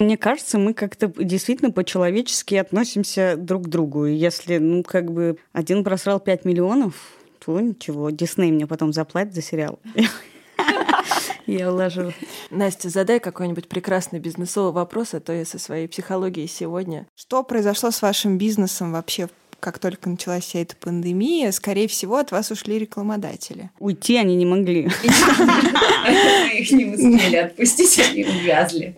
[0.01, 4.07] Мне кажется, мы как-то действительно по-человечески относимся друг к другу.
[4.07, 6.95] И если, ну, как бы один просрал 5 миллионов,
[7.39, 9.79] то ничего, Дисней мне потом заплатит за сериал.
[11.47, 12.13] Я уложу.
[12.51, 17.09] Настя, задай какой-нибудь прекрасный бизнесовый вопрос, а то я со своей психологией сегодня.
[17.17, 19.29] Что произошло с вашим бизнесом вообще,
[19.61, 21.53] как только началась вся эта пандемия?
[21.53, 23.70] Скорее всего, от вас ушли рекламодатели.
[23.79, 24.88] Уйти они не могли.
[25.05, 28.96] Мы их не успели отпустить, они увязли.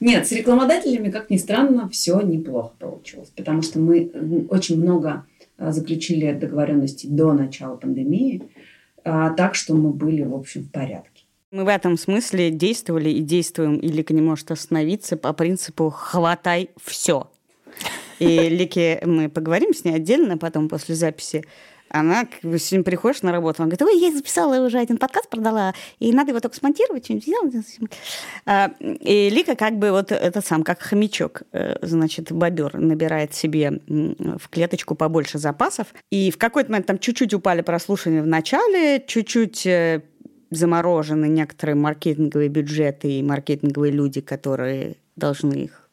[0.00, 4.10] Нет, с рекламодателями, как ни странно, все неплохо получилось, потому что мы
[4.48, 5.26] очень много
[5.58, 8.42] а, заключили договоренностей до начала пандемии,
[9.04, 11.24] а, так что мы были, в общем, в порядке.
[11.50, 16.70] Мы в этом смысле действовали и действуем, и Лика не может остановиться по принципу «хватай
[16.82, 17.30] все».
[18.18, 21.44] И Лике мы поговорим с ней отдельно потом после записи.
[21.90, 25.28] Она, как бы, сегодня приходишь на работу, она говорит, ой, я записала уже один подкаст,
[25.28, 27.78] продала, и надо его только смонтировать, что-нибудь сделать.
[28.46, 33.80] А, И Лика как бы вот этот сам, как хомячок, э, значит, бобер набирает себе
[33.86, 39.64] в клеточку побольше запасов, и в какой-то момент там чуть-чуть упали прослушивания в начале, чуть-чуть
[39.66, 40.02] э,
[40.50, 45.83] заморожены некоторые маркетинговые бюджеты и маркетинговые люди, которые должны их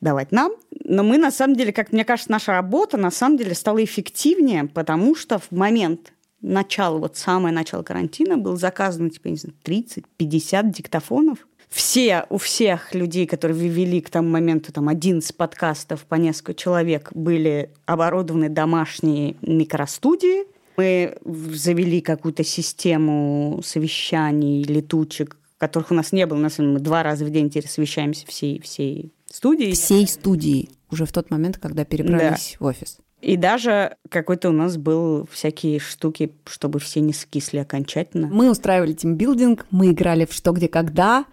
[0.00, 0.52] давать нам.
[0.84, 4.64] Но мы, на самом деле, как мне кажется, наша работа на самом деле стала эффективнее,
[4.64, 10.72] потому что в момент начала, вот самое начало карантина, было заказано, типа, не знаю, 30-50
[10.72, 11.46] диктофонов.
[11.68, 17.10] Все, у всех людей, которые ввели к тому моменту там 11 подкастов по несколько человек,
[17.12, 20.46] были оборудованы домашние микростудии.
[20.78, 26.38] Мы завели какую-то систему совещаний, летучек, которых у нас не было.
[26.38, 29.72] У нас мы два раза в день теперь совещаемся всей, всей студии.
[29.72, 32.98] Всей студии уже в тот момент, когда перебрались в офис.
[33.20, 38.28] И даже какой-то у нас был всякие штуки, чтобы все не скисли окончательно.
[38.28, 41.24] Мы устраивали тимбилдинг, мы играли в что, где, когда,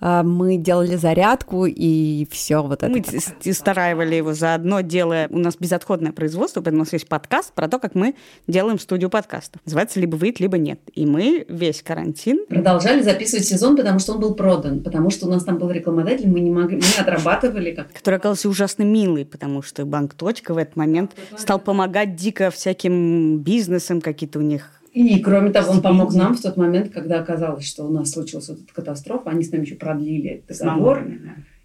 [0.00, 2.88] мы делали зарядку и все вот это.
[2.88, 3.20] Мы такое.
[3.20, 5.28] с- устраивали его заодно, делая...
[5.30, 8.14] У нас безотходное производство, поэтому у нас есть подкаст про то, как мы
[8.46, 9.60] делаем студию подкастов.
[9.64, 10.80] Называется «Либо выйдет, либо нет».
[10.94, 15.30] И мы весь карантин Продолжали записывать сезон, потому что он был продан, потому что у
[15.30, 19.62] нас там был рекламодатель, мы не могли, мы отрабатывали как который оказался ужасно милый, потому
[19.62, 25.20] что банк «Точка» в этот момент стал помогать дико всяким бизнесам, какие-то у них И,
[25.20, 28.60] кроме того, он помог нам в тот момент, когда оказалось, что у нас случилась вот
[28.60, 29.30] эта катастрофа.
[29.30, 31.04] Они с нами еще продлили договор.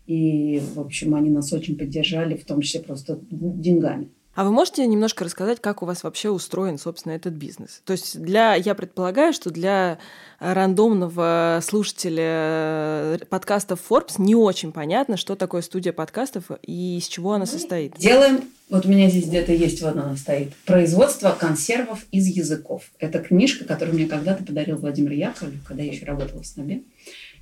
[0.05, 4.09] И, в общем, они нас очень поддержали, в том числе просто деньгами.
[4.36, 7.84] А вы можете немножко рассказать, как у вас вообще устроен, собственно, этот бизнес?
[7.86, 10.00] То есть для, я предполагаю, что для
[10.39, 17.08] э, рандомного слушателя э, подкастов Forbes не очень понятно, что такое студия подкастов и из
[17.08, 17.96] чего она состоит.
[18.00, 22.86] Делаем, вот у меня здесь где-то есть, вот она стоит, «Производство консервов из языков».
[22.98, 26.82] Это книжка, которую мне когда-то подарил Владимир Яковлев, когда я еще работала в СНОБе.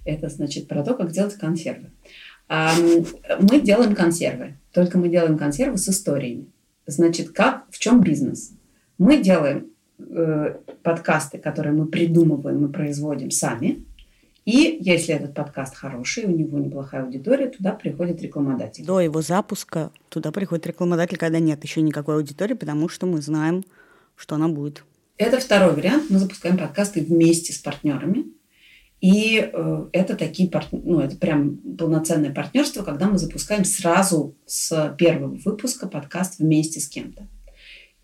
[0.04, 1.90] Это, значит, про то, как делать консервы.
[2.50, 6.48] Мы делаем консервы, только мы делаем консервы с историями.
[6.86, 8.52] Значит, как, в чем бизнес?
[8.98, 9.68] Мы делаем
[10.00, 13.86] э, подкасты, которые мы придумываем, мы производим сами.
[14.46, 18.86] И если этот подкаст хороший, у него неплохая аудитория, туда приходит рекламодатель.
[18.86, 23.64] До его запуска туда приходит рекламодатель, когда нет еще никакой аудитории, потому что мы знаем,
[24.16, 24.84] что она будет.
[25.18, 26.06] Это второй вариант.
[26.10, 28.26] Мы запускаем подкасты вместе с партнерами.
[29.02, 34.96] И э, это такие пар- ну, это прям полноценное партнерство, когда мы запускаем сразу с
[34.98, 37.28] первого выпуска подкаст вместе с кем-то.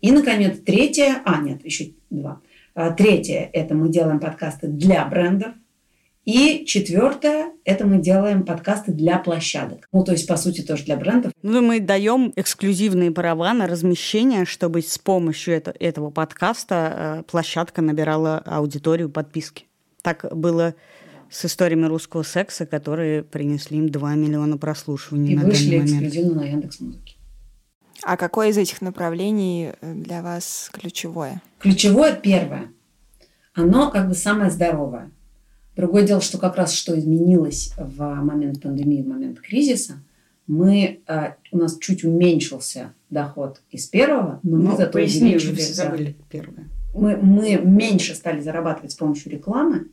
[0.00, 2.40] И, наконец, третье, а, нет, еще два.
[2.74, 5.52] А, Третье– это мы делаем подкасты для брендов.
[6.24, 9.88] И четвертое– это мы делаем подкасты для площадок.
[9.92, 11.32] Ну, то есть, по сути, тоже для брендов.
[11.42, 17.82] Ну, мы даем эксклюзивные права на размещение, чтобы с помощью это- этого подкаста э, площадка
[17.82, 19.67] набирала аудиторию подписки.
[20.02, 20.74] Так было
[21.30, 26.02] с историями русского секса, которые принесли им 2 миллиона прослушиваний И на вышли данный момент.
[26.06, 27.14] эксклюзивно на Яндекс.Музыке.
[28.02, 31.42] А какое из этих направлений э, для вас ключевое?
[31.58, 32.70] Ключевое первое.
[33.54, 35.10] Оно как бы самое здоровое.
[35.76, 40.00] Другое дело, что как раз что изменилось в момент пандемии, в момент кризиса,
[40.46, 45.48] мы, э, у нас чуть уменьшился доход из первого, но мы Ну, зато поясни, уже
[45.50, 45.90] увеличили, все да.
[45.90, 46.68] забыли первое.
[46.98, 49.88] Мы, мы меньше стали зарабатывать с помощью рекламы,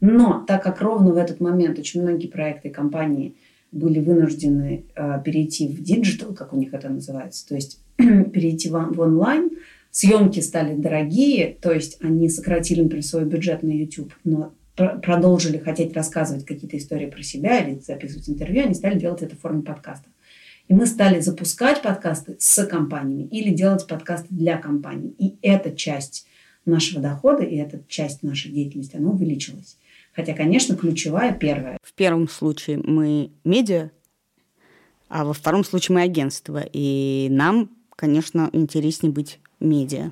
[0.00, 3.36] но так как ровно в этот момент очень многие проекты и компании
[3.72, 8.72] были вынуждены э, перейти в digital, как у них это называется, то есть перейти в,
[8.72, 9.50] в онлайн,
[9.90, 15.58] съемки стали дорогие, то есть они сократили, например, свой бюджет на YouTube, но пр- продолжили
[15.58, 19.62] хотеть рассказывать какие-то истории про себя или записывать интервью, они стали делать это в форме
[19.62, 20.12] подкастов.
[20.68, 25.14] И мы стали запускать подкасты с компаниями или делать подкасты для компаний.
[25.18, 26.26] И эта часть
[26.66, 29.78] нашего дохода и эта часть нашей деятельности, она увеличилась.
[30.12, 31.78] Хотя, конечно, ключевая первая.
[31.82, 33.90] В первом случае мы медиа,
[35.08, 36.64] а во втором случае мы агентство.
[36.72, 40.10] И нам, конечно, интереснее быть медиа.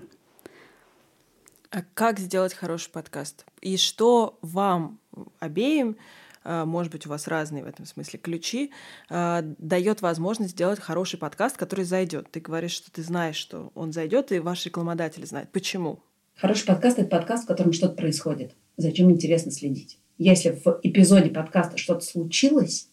[1.70, 3.46] А как сделать хороший подкаст?
[3.60, 5.00] И что вам
[5.40, 5.96] обеим,
[6.44, 8.70] э, может быть, у вас разные в этом смысле ключи,
[9.10, 12.30] э, дает возможность сделать хороший подкаст, который зайдет?
[12.30, 15.50] Ты говоришь, что ты знаешь, что он зайдет, и ваш рекламодатель знает.
[15.50, 15.98] Почему?
[16.36, 18.56] Хороший подкаст– это подкаст, в котором что-то происходит.
[18.76, 20.00] Зачем интересно следить?
[20.18, 22.88] Если в эпизоде подкаста что-то случилось,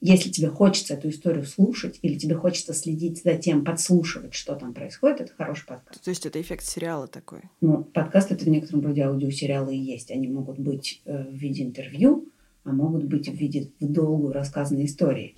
[0.00, 4.72] если тебе хочется эту историю слушать или тебе хочется следить за тем, подслушивать, что там
[4.72, 6.00] происходит, это хороший подкаст.
[6.00, 7.40] То есть это эффект сериала такой.
[7.60, 10.12] Ну, подкаст это в некотором роде аудиосериалы и есть.
[10.12, 12.28] Они могут быть э, в виде интервью,
[12.62, 15.34] а могут быть в виде в долгую рассказанной истории.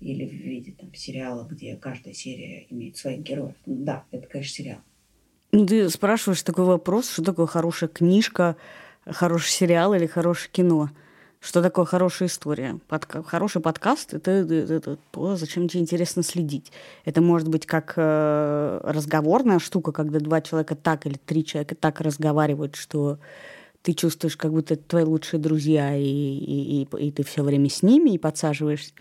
[0.00, 3.54] Или в виде там, сериала, где каждая серия имеет своих героев.
[3.64, 4.78] Ну, да, это, конечно, сериал.
[5.50, 8.56] Ну, ты спрашиваешь такой вопрос, что такое хорошая книжка,
[9.06, 10.90] хороший сериал или хорошее кино.
[11.40, 12.80] Что такое хорошая история?
[12.88, 16.72] Подка- хороший подкаст это, это, это то, зачем тебе интересно следить.
[17.04, 22.00] Это может быть как э, разговорная штука, когда два человека так или три человека так
[22.00, 23.18] разговаривают, что
[23.82, 27.70] ты чувствуешь, как будто это твои лучшие друзья, и, и, и, и ты все время
[27.70, 28.92] с ними и подсаживаешься.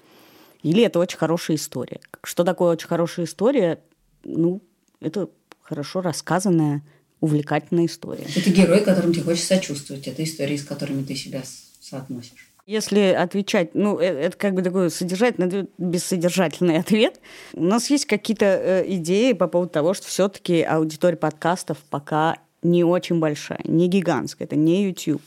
[0.61, 1.99] Или это очень хорошая история.
[2.23, 3.79] Что такое очень хорошая история?
[4.23, 4.61] Ну,
[5.01, 5.27] это
[5.67, 6.81] хорошо рассказанная,
[7.19, 8.25] увлекательная история.
[8.35, 10.07] Это герой, которым тебе хочется сочувствовать.
[10.07, 11.41] Это истории, с которыми ты себя
[11.81, 12.51] соотносишь.
[12.65, 17.19] Если отвечать, ну, э, это как бы такой содержательный, бессодержательный ответ.
[17.53, 22.83] У нас есть какие-то э, идеи по поводу того, что все-таки аудитория подкастов пока не
[22.83, 25.21] очень большая, не гигантская, это не YouTube.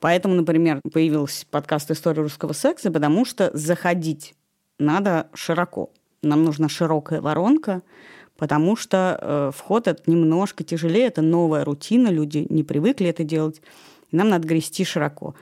[0.00, 4.34] Поэтому, например, появился подкаст «История русского секса», потому что заходить
[4.78, 5.90] надо широко.
[6.22, 7.82] Нам нужна широкая воронка,
[8.42, 13.62] потому что э, вход это немножко тяжелее, это новая рутина, люди не привыкли это делать.
[14.10, 15.36] И нам надо грести широко.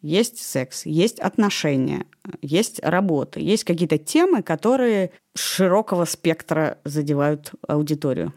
[0.00, 2.06] Есть секс, есть отношения,
[2.40, 8.32] есть работа, есть какие-то темы, которые широкого спектра задевают аудиторию.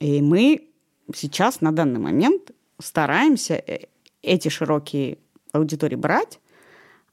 [0.00, 0.68] И мы
[1.14, 3.86] сейчас на данный момент стараемся э,
[4.20, 5.16] эти широкие
[5.52, 6.40] аудитории брать,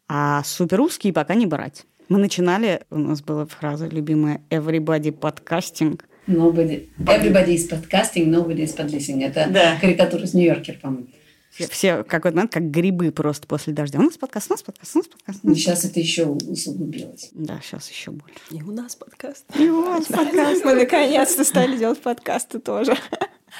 [0.10, 1.86] а суперрусские пока не брать.
[2.10, 8.73] Мы начинали, у нас была фраза любимая «everybody podcasting», Nobody, everybody is podcasting, nobody is
[8.75, 9.21] podcasting.
[9.23, 9.77] Это Да.
[9.81, 11.07] карикатура с Нью-Йоркер, по-моему.
[11.51, 13.99] все, все в какой-то момент как грибы просто после дождя.
[13.99, 15.39] У нас подкаст, у нас подкаст, у нас подкаст.
[15.43, 17.29] у Но нас сейчас это еще усугубилось.
[17.33, 18.38] Да, сейчас еще больше.
[18.51, 19.43] И у нас подкаст.
[19.59, 20.63] И у вас подкаст.
[20.63, 22.95] Мы наконец-то стали делать подкасты тоже.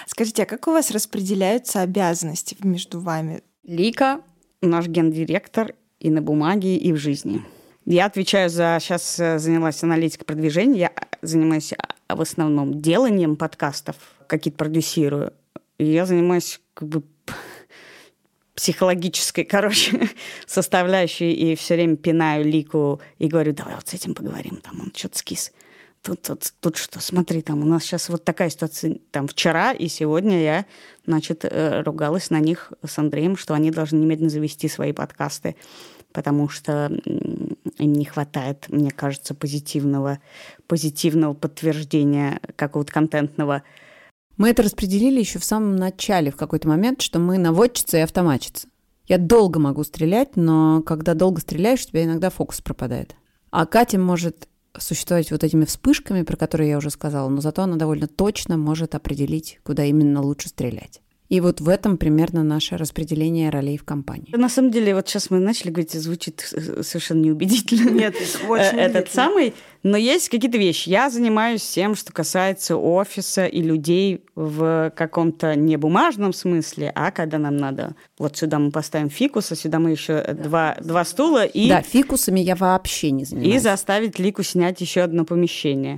[0.08, 3.43] Скажите, а как у вас распределяются обязанности между вами?
[3.63, 4.21] Лика,
[4.62, 7.41] наш гендиректор и на бумаге, и в жизни.
[7.86, 8.78] Я отвечаю за...
[8.82, 10.80] Сейчас э, занялась аналитикой продвижения.
[10.80, 13.95] Я занимаюсь а, в основном деланием подкастов,
[14.28, 15.34] какие-то продюсирую.
[15.78, 17.04] И я занимаюсь как бы
[18.56, 20.10] психологической, короче,
[20.45, 24.91] составляющей, и все время пинаю Лику и говорю, давай вот с этим поговорим, там он
[24.95, 25.52] что-то скис.
[26.02, 29.88] Тут, тут, тут что, смотри, там у нас сейчас вот такая ситуация, там вчера и
[29.88, 30.65] сегодня я,
[31.06, 35.56] значит, э, ругалась на них с Андреем, что они должны немедленно завести свои подкасты,
[36.12, 36.91] потому что
[37.78, 40.20] им не хватает, мне кажется, позитивного,
[40.68, 43.64] позитивного подтверждения какого-то контентного.
[44.38, 48.68] Мы это распределили еще в самом начале, в какой-то момент, что мы наводчица и автоматчица.
[49.08, 53.16] Я долго могу стрелять, но когда долго стреляешь, у тебя иногда фокус пропадает.
[53.52, 57.76] А Катя может существовать вот этими вспышками, про которые я уже сказала, но зато она
[57.76, 61.03] довольно точно может определить, куда именно лучше стрелять.
[61.30, 64.36] И вот в этом примерно наше распределение ролей в компании.
[64.36, 67.90] На самом деле, вот сейчас мы начали говорить, и звучит э, совершенно неубедительно.
[67.90, 68.16] Нет,
[68.48, 69.06] очень Э, этот удивительно.
[69.14, 69.54] самый.
[69.82, 70.90] Но есть какие-то вещи.
[70.90, 77.38] Я занимаюсь тем, что касается офиса и людей в каком-то не бумажном смысле, а когда
[77.40, 77.96] нам надо...
[78.20, 82.42] Вот сюда мы поставим фикус, а сюда мы еще два, два стула и, Да, фикусами
[82.42, 83.62] я вообще не и занимаюсь.
[83.62, 85.98] заставить Лику снять еще одно помещение.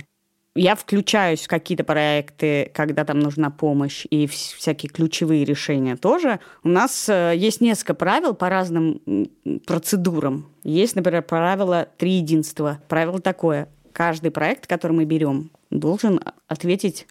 [0.56, 6.40] Я включаюсь в какие-то проекты, когда там нужна помощь, и вс- всякие ключевые решения тоже.
[6.64, 9.00] У нас э, есть несколько правил по разным
[9.66, 10.46] процедурам.
[10.64, 12.80] Есть, например, правило три единства.
[12.88, 13.68] Правило такое.
[13.92, 17.06] Каждый проект, который мы берем, должен ответить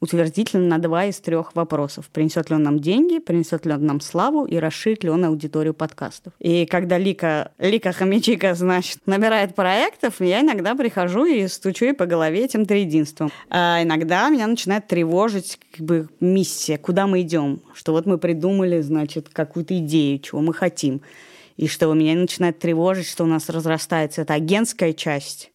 [0.00, 2.08] утвердительно на два из трех вопросов.
[2.12, 5.74] Принесет ли он нам деньги, принесет ли он нам славу и расширит ли он аудиторию
[5.74, 6.32] подкастов.
[6.38, 12.06] И когда Лика, Лика Хомячика, значит, набирает проектов, я иногда прихожу и стучу ей по
[12.06, 13.30] голове этим триединством.
[13.50, 17.60] А иногда меня начинает тревожить как бы миссия, куда мы идем.
[17.74, 21.00] Что вот мы придумали, значит, какую-то идею, чего мы хотим.
[21.56, 25.50] И что меня начинает тревожить, что у нас разрастается эта агентская часть,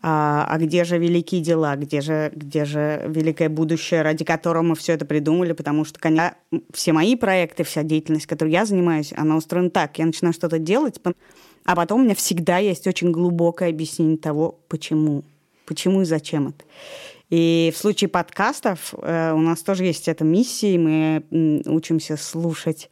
[0.00, 4.76] а, а где же великие дела, где же, где же великое будущее, ради которого мы
[4.76, 6.36] все это придумали, потому что, конечно,
[6.72, 9.98] все мои проекты, вся деятельность, которой я занимаюсь, она устроена так.
[9.98, 11.00] Я начинаю что-то делать,
[11.64, 15.24] а потом у меня всегда есть очень глубокое объяснение того, почему,
[15.66, 16.64] почему и зачем это.
[17.28, 22.88] И в случае подкастов э, у нас тоже есть эта миссия, мы учимся слушать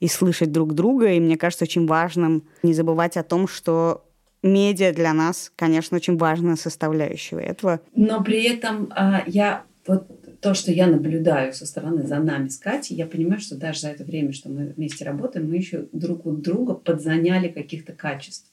[0.00, 4.05] и слышать друг друга, и мне кажется очень важным не забывать о том, что
[4.46, 7.80] медиа для нас, конечно, очень важная составляющая этого.
[7.94, 12.58] Но при этом а, я вот то, что я наблюдаю со стороны за нами с
[12.58, 16.26] Катей, я понимаю, что даже за это время, что мы вместе работаем, мы еще друг
[16.26, 18.52] у друга подзаняли каких-то качеств.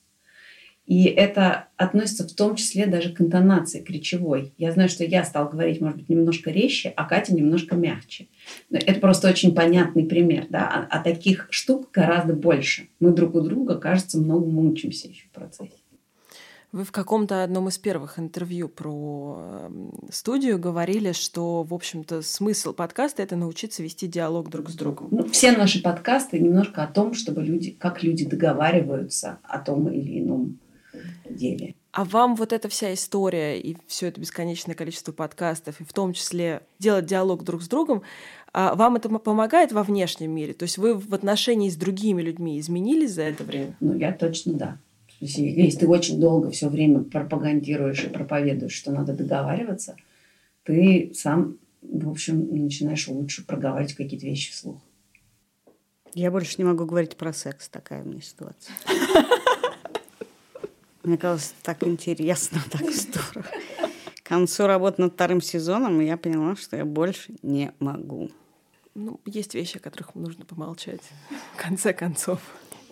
[0.85, 4.53] И это относится в том числе даже к интонации, к речевой.
[4.57, 8.27] Я знаю, что я стал говорить, может быть, немножко резче, а Катя немножко мягче.
[8.69, 10.47] Но Это просто очень понятный пример.
[10.49, 10.67] Да?
[10.67, 12.89] А, а таких штук гораздо больше.
[12.99, 15.82] Мы друг у друга, кажется, многому учимся еще в процессе.
[16.73, 22.73] Вы в каком-то одном из первых интервью про эм, студию говорили, что, в общем-то, смысл
[22.73, 25.09] подкаста— это научиться вести диалог друг с другом.
[25.11, 30.19] Ну, все наши подкасты немножко о том, чтобы люди, как люди договариваются о том или
[30.19, 30.57] ином
[31.29, 31.75] деле.
[31.91, 36.13] А вам вот эта вся история и все это бесконечное количество подкастов, и в том
[36.13, 38.01] числе делать диалог друг с другом,
[38.51, 40.55] а вам это помогает во внешнем мире?
[40.55, 43.75] То есть вы в отношении с другими людьми изменились за это время?
[43.79, 44.77] Ну, я точно да.
[45.23, 49.95] Если, если ты очень долго все время пропагандируешь и проповедуешь, что надо договариваться,
[50.63, 54.81] ты сам, в общем, начинаешь лучше проговаривать какие-то вещи вслух.
[56.13, 58.75] Я больше не могу говорить про секс, такая у меня ситуация.
[61.03, 63.45] Мне казалось, так интересно, так здорово.
[64.21, 68.29] К концу работы над вторым сезоном я поняла, что я больше не могу.
[68.93, 71.01] Ну, есть вещи, о которых нужно помолчать,
[71.53, 72.41] в конце концов.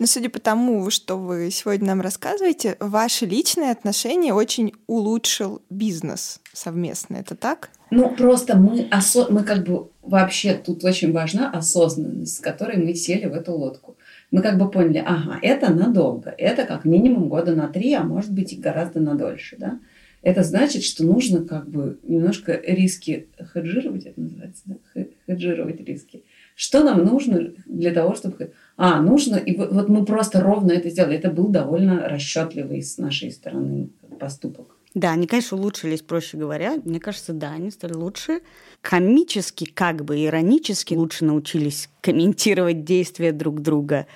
[0.02, 6.40] Но судя по тому, что вы сегодня нам рассказываете, ваши личные отношения очень улучшил бизнес
[6.52, 7.18] совместно.
[7.18, 7.70] Это так?
[7.92, 9.28] Ну, просто мы, осо...
[9.30, 13.96] мы как бы вообще тут очень важна осознанность, с которой мы сели в эту лодку.
[14.32, 18.32] Мы как бы поняли, ага, это надолго, это как минимум года на три, а может
[18.32, 19.78] быть и гораздо на дольше, да.
[20.22, 25.04] Это значит, что нужно как бы немножко риски хеджировать, это называется, да?
[25.28, 26.24] хеджировать риски.
[26.56, 31.16] Что нам нужно для того, чтобы а, нужно, и вот мы просто ровно это сделали.
[31.16, 34.76] Это был довольно расчетливый с нашей стороны поступок.
[34.94, 36.74] Да, они, конечно, улучшились, проще говоря.
[36.84, 38.40] Мне кажется, да, они стали лучше.
[38.82, 44.06] Комически, как бы иронически лучше научились комментировать действия друг друга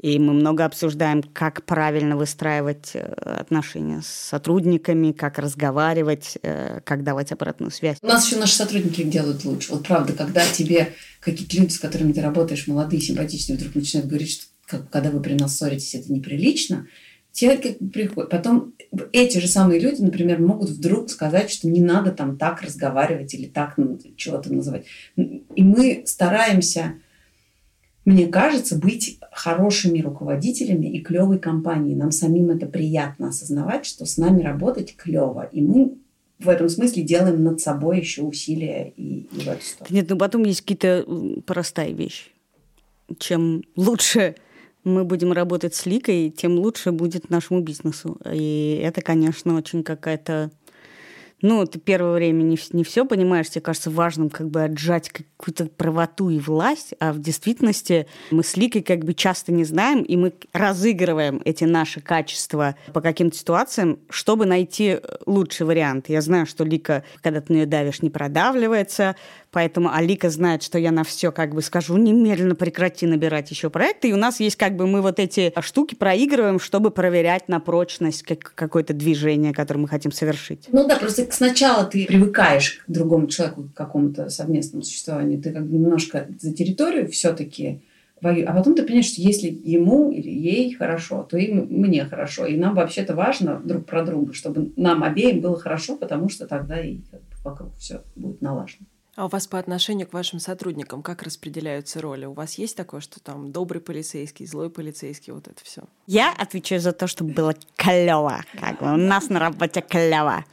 [0.00, 7.02] и мы много обсуждаем, как правильно выстраивать э, отношения с сотрудниками, как разговаривать, э, как
[7.02, 7.98] давать обратную связь.
[8.00, 9.72] У нас еще наши сотрудники делают лучше.
[9.72, 14.30] Вот правда, когда тебе какие-то люди, с которыми ты работаешь, молодые, симпатичные, вдруг начинают говорить,
[14.30, 16.86] что как, когда вы при нас ссоритесь, это неприлично,
[17.32, 18.30] те как приходят.
[18.30, 18.74] Потом
[19.12, 23.46] эти же самые люди, например, могут вдруг сказать, что не надо там так разговаривать или
[23.46, 24.86] так ну, чего-то называть.
[25.16, 26.94] И мы стараемся
[28.08, 31.94] мне кажется, быть хорошими руководителями и клевой компанией.
[31.94, 35.46] Нам самим это приятно осознавать, что с нами работать клево.
[35.52, 35.98] И мы
[36.38, 39.94] в этом смысле делаем над собой еще усилия и, и в эту сторону.
[39.94, 41.06] Нет, ну потом есть какие-то
[41.44, 42.30] простые вещи.
[43.18, 44.36] Чем лучше
[44.84, 48.18] мы будем работать с Ликой, тем лучше будет нашему бизнесу.
[48.32, 50.50] И это, конечно, очень какая-то
[51.40, 55.66] ну, ты первое время не, не все понимаешь, тебе кажется важным как бы отжать какую-то
[55.66, 60.16] правоту и власть, а в действительности мы с Ликой как бы часто не знаем, и
[60.16, 66.08] мы разыгрываем эти наши качества по каким-то ситуациям, чтобы найти лучший вариант.
[66.08, 69.14] Я знаю, что Лика, когда ты на нее давишь, не продавливается,
[69.50, 74.08] Поэтому Алика знает, что я на все как бы скажу, немедленно прекрати набирать еще проекты.
[74.08, 78.22] И у нас есть как бы мы вот эти штуки проигрываем, чтобы проверять на прочность
[78.22, 80.68] как, какое-то движение, которое мы хотим совершить.
[80.70, 85.40] Ну да, просто сначала ты привыкаешь к другому человеку, к какому-то совместному существованию.
[85.40, 87.82] Ты как бы немножко за территорию все-таки
[88.20, 92.46] а потом ты понимаешь, что если ему или ей хорошо, то и мне хорошо.
[92.46, 96.80] И нам вообще-то важно друг про друга, чтобы нам обеим было хорошо, потому что тогда
[96.80, 96.98] и
[97.44, 98.86] вокруг все будет налажено.
[99.18, 102.24] А у вас по отношению к вашим сотрудникам как распределяются роли?
[102.24, 105.82] У вас есть такое, что там добрый полицейский, злой полицейский, вот это все?
[106.06, 108.44] Я отвечаю за то, чтобы было клево.
[108.60, 110.44] Как бы у нас на работе клево.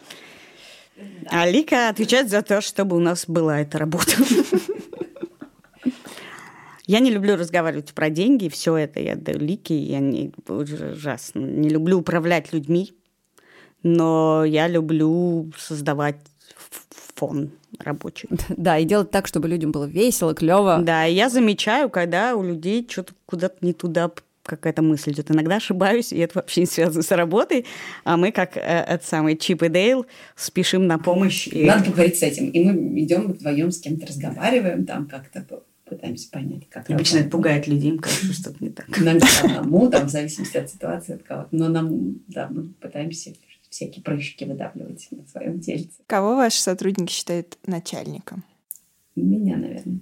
[1.28, 4.14] А Лика отвечает за то, чтобы у нас была эта работа.
[6.88, 11.70] Я не люблю разговаривать про деньги, все это я даю Лике, я не, ужасно не
[11.70, 12.96] люблю управлять людьми,
[13.84, 16.18] но я люблю создавать
[17.16, 18.30] фон рабочий.
[18.50, 20.80] Да, и делать так, чтобы людям было весело, клево.
[20.82, 24.12] Да, и я замечаю, когда у людей что-то куда-то не туда
[24.44, 25.32] какая-то мысль идет.
[25.32, 27.66] Иногда ошибаюсь, и это вообще не связано с работой,
[28.04, 30.06] а мы, как э, этот самый Чип и Дейл,
[30.36, 31.48] спешим на помощь.
[31.48, 31.66] И...
[31.66, 32.50] Надо поговорить с этим.
[32.50, 35.44] И мы идем вдвоем с кем-то разговариваем, там как-то
[35.86, 38.88] пытаемся понять, как Обычно это пугает людей, им кажется, что-то не так.
[39.00, 41.50] Нам одному, там, в зависимости от ситуации, от кого-то.
[41.52, 43.34] Но нам, да, мы пытаемся
[43.76, 46.02] всякие прыщики выдавливать на своем тельце.
[46.08, 48.46] Кого ваши сотрудники считают начальником?
[49.16, 50.00] Меня, наверное.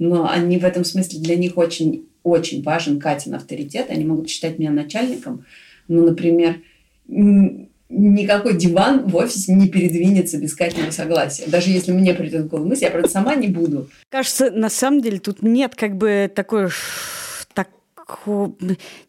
[0.00, 3.90] Но они в этом смысле для них очень, очень важен Катин авторитет.
[3.90, 5.44] Они могут считать меня начальником.
[5.86, 6.62] Ну, например,
[7.06, 11.44] никакой диван в офисе не передвинется без Катиного согласия.
[11.46, 13.88] Даже если мне придет в голову мысль, я просто сама не буду.
[14.08, 16.70] Кажется, на самом деле тут нет как бы такой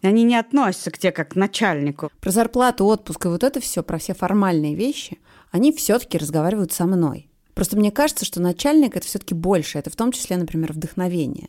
[0.02, 2.12] они не относятся к тебе как к начальнику.
[2.22, 5.20] Про зарплату, отпуск и вот это все, про все формальные вещи,
[5.52, 7.30] они все-таки разговаривают со мной.
[7.54, 9.80] Просто мне кажется, что начальник это все-таки больше.
[9.80, 11.48] Это в том числе, например, вдохновение.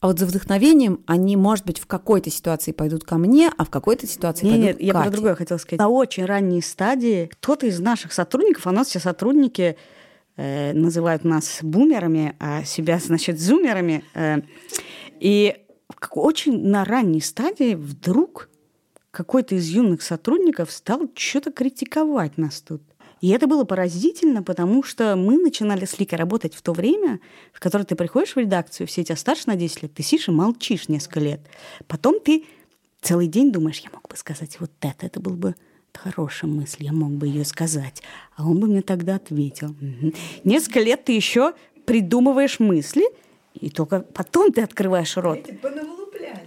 [0.00, 3.70] А вот за вдохновением они, может быть, в какой-то ситуации пойдут ко мне, а в
[3.70, 5.10] какой-то ситуации Нет, пойдут нет, к я про Кате.
[5.10, 5.80] другое хотела сказать.
[5.80, 9.76] На очень ранней стадии кто-то из наших сотрудников, а у нас все сотрудники
[10.36, 14.04] э, называют нас бумерами, а себя, значит, зумерами.
[14.14, 14.42] э,
[15.18, 15.56] и
[16.10, 18.48] очень на ранней стадии вдруг
[19.10, 22.82] какой-то из юных сотрудников стал что-то критиковать нас тут.
[23.20, 27.20] И это было поразительно, потому что мы начинали с Ликой работать в то время,
[27.52, 30.30] в которое ты приходишь в редакцию, все тебя старше на 10 лет, ты сидишь и
[30.30, 31.40] молчишь несколько лет.
[31.88, 32.44] Потом ты
[33.00, 35.56] целый день думаешь, я мог бы сказать вот это, это был бы
[35.94, 38.02] хорошая мысль, я мог бы ее сказать.
[38.36, 39.74] А он бы мне тогда ответил.
[40.44, 41.54] Несколько лет ты еще
[41.86, 43.04] придумываешь мысли,
[43.60, 45.40] и только потом ты открываешь рот.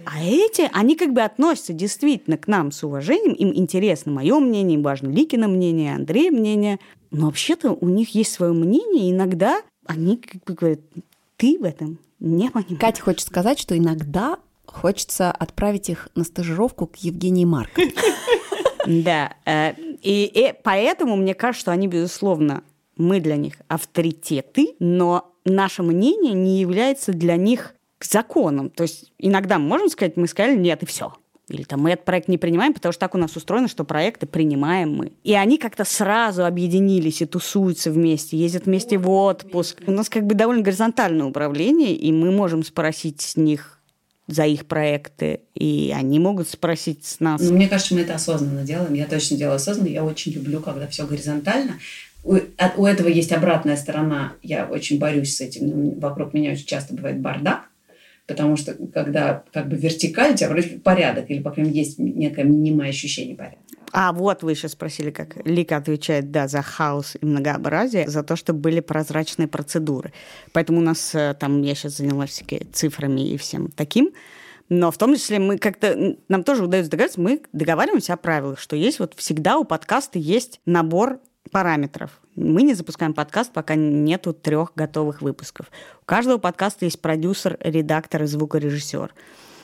[0.04, 4.76] А эти, они как бы относятся действительно к нам с уважением, им интересно мое мнение,
[4.76, 6.78] им важно Ликино мнение, Андрея мнение,
[7.10, 10.80] но вообще-то у них есть свое мнение, и иногда они как бы говорят,
[11.36, 12.80] ты в этом не понимаешь.
[12.80, 17.92] Катя хочет сказать, что иногда хочется отправить их на стажировку к Евгении Марковне.
[18.86, 22.64] Да, э, и, и поэтому мне кажется, что они, безусловно,
[22.96, 28.70] мы для них авторитеты, но наше мнение не является для них законом.
[28.70, 31.14] То есть иногда мы можем сказать, мы сказали нет, и все.
[31.48, 34.26] Или там мы этот проект не принимаем, потому что так у нас устроено, что проекты
[34.26, 35.12] принимаем мы.
[35.22, 39.82] И они как-то сразу объединились и тусуются вместе, ездят вместе в отпуск.
[39.86, 43.80] У нас как бы довольно горизонтальное управление, и мы можем спросить с них
[44.28, 47.40] за их проекты, и они могут спросить с нас.
[47.42, 48.94] Ну, мне кажется, мы это осознанно делаем.
[48.94, 49.88] Я точно делаю осознанно.
[49.88, 51.74] Я очень люблю, когда все горизонтально.
[52.24, 54.34] У, от- у этого есть обратная сторона.
[54.42, 55.98] Я очень борюсь с этим.
[55.98, 57.68] Вокруг меня очень часто бывает бардак.
[58.26, 61.98] Потому что когда как бы вертикаль, у тебя вроде порядок, или, по крайней мере, есть
[61.98, 63.58] некое мнимое ощущение порядка.
[63.92, 68.36] А вот вы сейчас спросили, как Лика отвечает, да, за хаос и многообразие, за то,
[68.36, 70.12] чтобы были прозрачные процедуры.
[70.52, 74.12] Поэтому у нас э, там, я сейчас занялась всякими цифрами и всем таким,
[74.70, 78.76] но в том числе мы как-то, нам тоже удается договориться, мы договариваемся о правилах, что
[78.76, 81.20] есть вот всегда у подкаста есть набор
[81.50, 82.20] параметров.
[82.34, 85.66] Мы не запускаем подкаст, пока нету трех готовых выпусков.
[86.00, 89.12] У каждого подкаста есть продюсер, редактор и звукорежиссер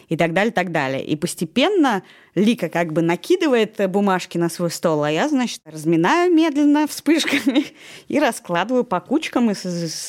[0.08, 1.04] и так далее, так далее.
[1.04, 2.02] И постепенно
[2.34, 7.66] Лика как бы накидывает э, бумажки на свой стол, а я, значит, разминаю медленно вспышками
[8.08, 9.54] и раскладываю по кучкам и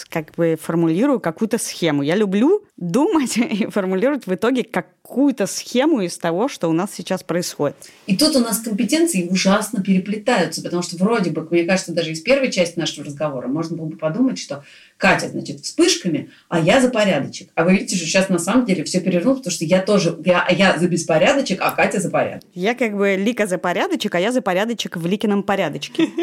[0.09, 2.01] как бы формулирую какую-то схему.
[2.01, 4.63] Я люблю думать и формулировать в итоге
[5.10, 7.76] какую-то схему из того, что у нас сейчас происходит.
[8.05, 12.22] И тут у нас компетенции ужасно переплетаются, потому что вроде бы, мне кажется, даже из
[12.22, 14.64] первой части нашего разговора можно было бы подумать, что
[14.97, 17.49] Катя, значит, вспышками, а я за порядочек.
[17.55, 20.47] А вы видите, что сейчас на самом деле все перевернулось, потому что я тоже, я,
[20.51, 22.43] я за беспорядочек, а Катя за порядок.
[22.53, 26.07] Я как бы Лика за порядочек, а я за порядочек в Ликином порядочке.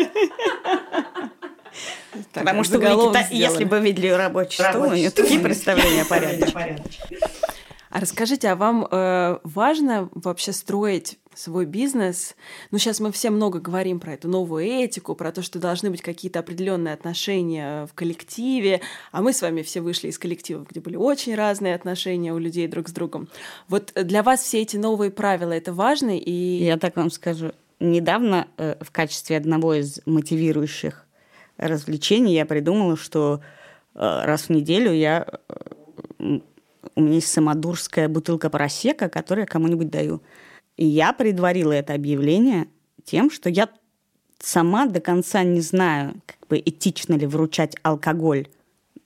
[2.33, 2.79] Потому что
[3.31, 6.53] если бы видели рабочий стол, у нее такие представления о порядке.
[7.97, 12.37] А расскажите, а вам э, важно вообще строить свой бизнес?
[12.71, 16.03] Ну, сейчас мы все много говорим про эту новую этику, про то, что должны быть
[16.03, 18.83] какие-то определенные отношения в коллективе,
[19.13, 22.69] а мы с вами все вышли из коллективов, где были очень разные отношения у людей
[22.69, 23.29] друг с другом.
[23.67, 26.31] Вот для вас все эти новые правила это важно и
[26.65, 27.53] Я так вам скажу.
[27.81, 31.07] Недавно э, в качестве одного из мотивирующих
[31.57, 33.41] развлечений я придумала, что
[33.95, 35.27] э, раз в неделю я
[36.19, 36.41] э,
[36.95, 40.23] у меня есть самодурская бутылка просека, которую я кому-нибудь даю.
[40.77, 42.69] И я предварила это объявление
[43.05, 43.69] тем, что я
[44.39, 48.49] сама до конца не знаю, как бы этично ли вручать алкоголь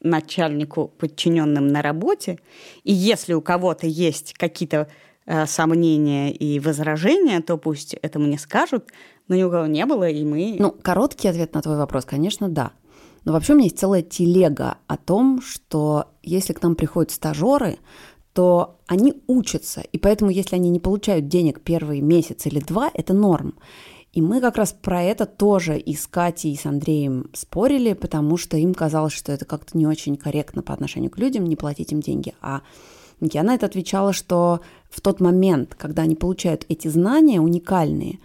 [0.01, 2.39] начальнику, подчиненным на работе.
[2.85, 4.89] И если у кого-то есть какие-то
[5.27, 8.91] э, сомнения и возражения, то пусть это мне скажут.
[9.29, 10.57] Но ни у кого не было, и мы...
[10.59, 12.73] Ну, короткий ответ на твой вопрос, конечно, да.
[13.25, 17.79] Но вообще у меня есть целая телега о том, что если к нам приходят стажеры,
[18.33, 23.13] то они учатся, и поэтому если они не получают денег первый месяц или два, это
[23.13, 23.55] норм.
[24.13, 28.37] И мы как раз про это тоже и с Катей, и с Андреем спорили, потому
[28.37, 31.93] что им казалось, что это как-то не очень корректно по отношению к людям, не платить
[31.93, 32.35] им деньги.
[32.41, 32.63] А
[33.21, 34.61] я на это отвечала, что
[34.91, 38.19] в тот момент, когда они получают эти знания уникальные,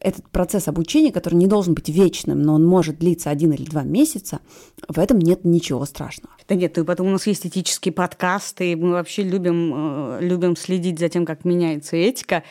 [0.00, 3.82] этот процесс обучения, который не должен быть вечным, но он может длиться один или два
[3.82, 4.40] месяца,
[4.88, 6.34] в этом нет ничего страшного.
[6.48, 10.56] Да нет, и потом у нас есть этические подкасты, и мы вообще любим, э, любим
[10.56, 12.42] следить за тем, как меняется этика.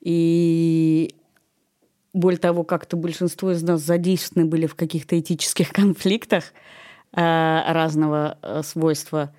[0.00, 1.14] И
[2.12, 6.52] более того, как-то большинство из нас задействованы были в каких-то этических конфликтах
[7.12, 9.32] э, разного э, свойства.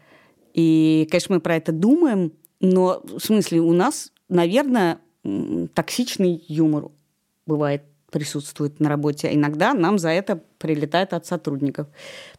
[0.53, 2.31] И, конечно, мы про это думаем,
[2.61, 4.99] но в смысле у нас, наверное,
[5.73, 6.89] токсичный юмор
[7.49, 7.81] бывает
[8.11, 9.29] присутствует на работе.
[9.33, 11.87] Иногда нам за это прилетает от сотрудников.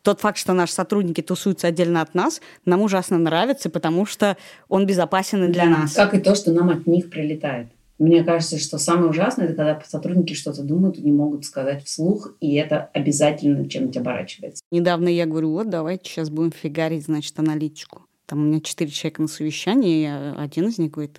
[0.03, 4.37] Тот факт, что наши сотрудники тусуются отдельно от нас, нам ужасно нравится, потому что
[4.69, 5.95] он безопасен и для нас.
[5.95, 7.69] Как и то, что нам от них прилетает.
[7.99, 12.35] Мне кажется, что самое ужасное, это когда сотрудники что-то думают и не могут сказать вслух,
[12.41, 14.63] и это обязательно чем-нибудь оборачивается.
[14.71, 18.07] Недавно я говорю, вот давайте сейчас будем фигарить, значит, аналитику.
[18.25, 21.19] Там у меня четыре человека на совещании, и один из них говорит,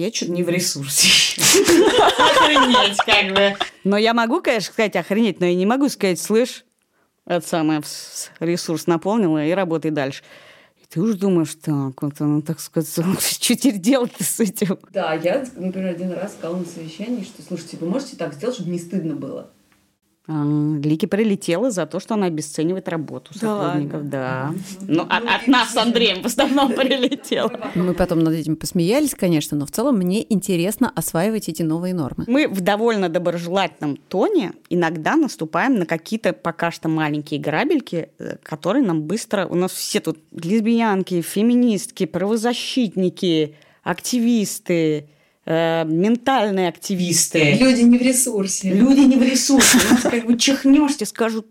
[0.00, 1.08] я что-то не в ресурсе.
[2.18, 3.56] Охренеть, как бы.
[3.84, 6.64] Но я могу, конечно, сказать охренеть, но я не могу сказать, слышь,
[7.24, 7.82] это самое,
[8.40, 10.22] ресурс наполнила и работай дальше.
[10.88, 12.88] Ты уж думаешь, так, вот она, так сказать,
[13.20, 14.78] что теперь делать-то с этим?
[14.92, 18.70] Да, я, например, один раз сказала на совещании, что, слушайте, вы можете так сделать, чтобы
[18.70, 19.50] не стыдно было?
[20.28, 20.44] А,
[20.82, 24.08] Лики прилетела за то, что она обесценивает работу сотрудников.
[24.08, 24.52] Да.
[24.80, 27.70] Ну, от, от нас с Андреем в основном прилетела.
[27.76, 32.24] Мы потом над этим посмеялись, конечно, но в целом мне интересно осваивать эти новые нормы.
[32.26, 38.84] Мы в довольно доброжелательном тоне иногда наступаем на какие-то пока что маленькие грабельки, э, которые
[38.84, 39.46] нам быстро...
[39.46, 43.54] У нас все тут лесбиянки, феминистки, правозащитники,
[43.84, 45.08] активисты,
[45.46, 47.54] э, ментальные активисты.
[47.54, 48.72] Люди не в ресурсе.
[48.72, 49.78] Люди не в ресурсе.
[49.78, 51.46] У нас как бы чихнешь, тебе скажут,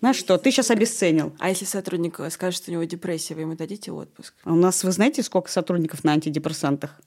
[0.00, 1.34] знаешь что, ты сейчас обесценил.
[1.38, 4.32] А если сотрудник скажет, что у него депрессия, вы ему дадите отпуск?
[4.44, 6.98] А у нас, вы знаете, сколько сотрудников на антидепрессантах?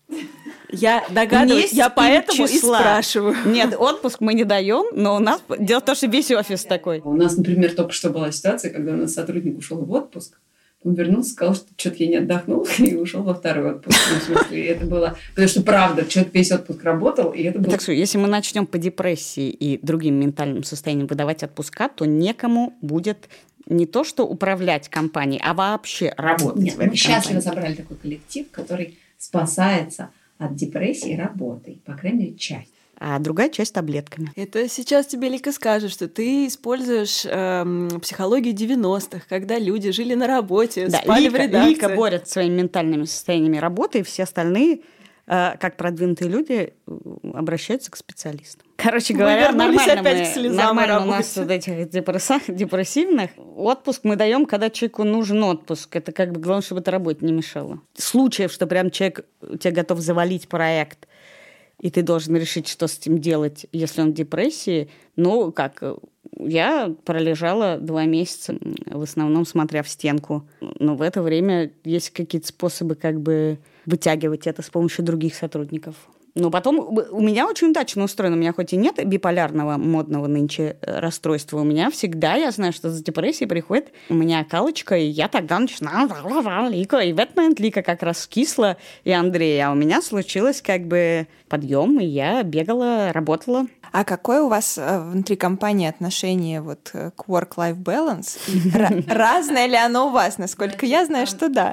[0.69, 2.77] Я догадываюсь, я поэтому числа.
[2.77, 3.35] и спрашиваю.
[3.45, 6.99] Нет, отпуск мы не даем, но у нас дело в том, что весь офис такой.
[7.03, 10.39] У нас, например, только что была ситуация, когда у нас сотрудник ушел в отпуск,
[10.83, 13.97] он вернулся, сказал, что что-то я не отдохнул, и ушел во второй отпуск.
[14.11, 15.17] Ну, в смысле, это было...
[15.29, 17.71] Потому что, правда, человек весь отпуск работал, и это было...
[17.71, 22.73] Так что, если мы начнем по депрессии и другим ментальным состояниям выдавать отпуска, то некому
[22.81, 23.29] будет
[23.67, 27.97] не то, что управлять компанией, а вообще работать Нет, в этой мы счастливо собрали такой
[27.97, 34.31] коллектив, который спасается от депрессии работой, по крайней мере, часть а другая часть таблетками.
[34.35, 40.27] Это сейчас тебе Лика скажет, что ты используешь эм, психологию 90-х, когда люди жили на
[40.27, 41.69] работе, да, спали Лика, в редакции.
[41.69, 44.81] Лика борется своими ментальными состояниями работы, и все остальные
[45.27, 46.73] э, как продвинутые люди
[47.33, 48.67] обращаются к специалистам.
[48.75, 53.31] Короче говоря, мы нормально, опять мы, нормально у нас вот этих депрессивных.
[53.55, 55.95] Отпуск мы даем, когда человеку нужен отпуск.
[55.95, 57.79] Это как бы главное, чтобы это работе не мешало.
[57.95, 59.25] Случаев, что прям человек
[59.59, 61.07] тебе готов завалить проект,
[61.83, 64.87] и ты должен решить, что с этим делать, если он в депрессии.
[65.17, 65.83] Ну, как,
[66.39, 68.55] я пролежала два месяца,
[68.85, 70.47] в основном смотря в стенку.
[70.61, 75.95] Но в это время есть какие-то способы как бы вытягивать это с помощью других сотрудников.
[76.35, 78.35] Но потом у меня очень удачно устроено.
[78.35, 82.73] У меня хоть и нет биполярного модного нынче э, расстройства, у меня всегда, я знаю,
[82.73, 86.09] что за депрессией приходит у меня калочка, и я тогда начинаю
[86.69, 86.99] Лика.
[86.99, 89.61] И в этот момент Лика как раз кисла, и Андрей.
[89.63, 93.67] А у меня случилось как бы подъем, и я бегала, работала.
[93.93, 98.39] А какое у вас э, внутри компании отношение вот э, к work-life balance?
[99.07, 100.39] Разное ли оно у вас?
[100.39, 101.71] Насколько я знаю, что да.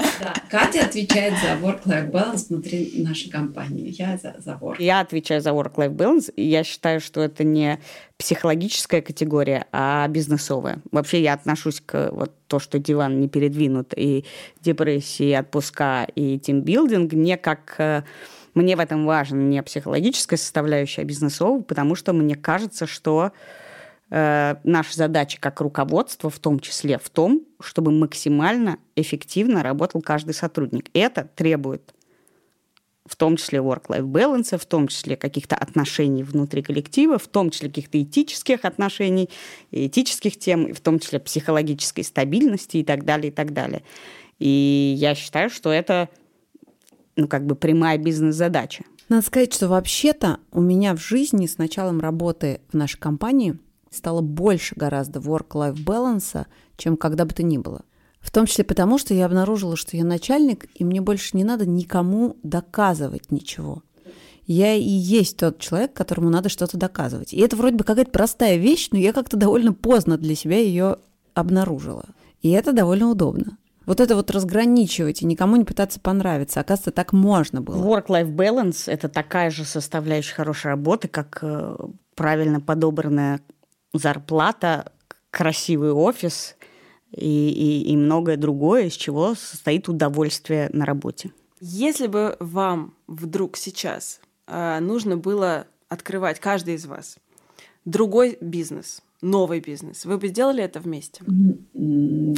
[0.50, 3.94] Катя отвечает за work-life balance внутри нашей компании.
[3.98, 4.76] Я за, за work.
[4.78, 7.80] Я отвечаю за work-life balance, и я считаю, что это не
[8.18, 10.82] психологическая категория, а бизнесовая.
[10.92, 14.26] Вообще я отношусь к вот то, что диван не передвинут, и
[14.60, 18.04] депрессии, и отпуска, и тимбилдинг не как
[18.54, 23.32] мне в этом важна не психологическая составляющая, а бизнесовая, потому что мне кажется, что
[24.10, 30.34] э, наша задача как руководство в том числе в том, чтобы максимально эффективно работал каждый
[30.34, 30.90] сотрудник.
[30.92, 31.94] Это требует
[33.10, 37.68] в том числе work-life balance, в том числе каких-то отношений внутри коллектива, в том числе
[37.68, 39.28] каких-то этических отношений,
[39.72, 43.82] этических тем, в том числе психологической стабильности и так далее, и так далее.
[44.38, 46.08] И я считаю, что это
[47.20, 48.84] ну, как бы прямая бизнес-задача.
[49.08, 53.58] Надо сказать, что вообще-то у меня в жизни с началом работы в нашей компании
[53.90, 56.46] стало больше гораздо work-life balance,
[56.76, 57.82] чем когда бы то ни было.
[58.20, 61.66] В том числе потому, что я обнаружила, что я начальник, и мне больше не надо
[61.66, 63.82] никому доказывать ничего.
[64.46, 67.32] Я и есть тот человек, которому надо что-то доказывать.
[67.32, 70.96] И это вроде бы какая-то простая вещь, но я как-то довольно поздно для себя ее
[71.34, 72.06] обнаружила.
[72.42, 73.58] И это довольно удобно.
[73.86, 76.60] Вот это вот разграничивать и никому не пытаться понравиться.
[76.60, 77.82] Оказывается, так можно было.
[77.82, 81.76] Work-life balance– это такая же составляющая хорошей работы, как э,
[82.14, 83.40] правильно подобранная
[83.92, 84.92] зарплата,
[85.30, 86.56] красивый офис
[87.12, 91.32] и, и, и многое другое, из чего состоит удовольствие на работе.
[91.60, 97.16] Если бы вам вдруг сейчас э, нужно было открывать, каждый из вас,
[97.84, 100.04] другой бизнес– новый бизнес.
[100.04, 101.22] Вы бы сделали это вместе?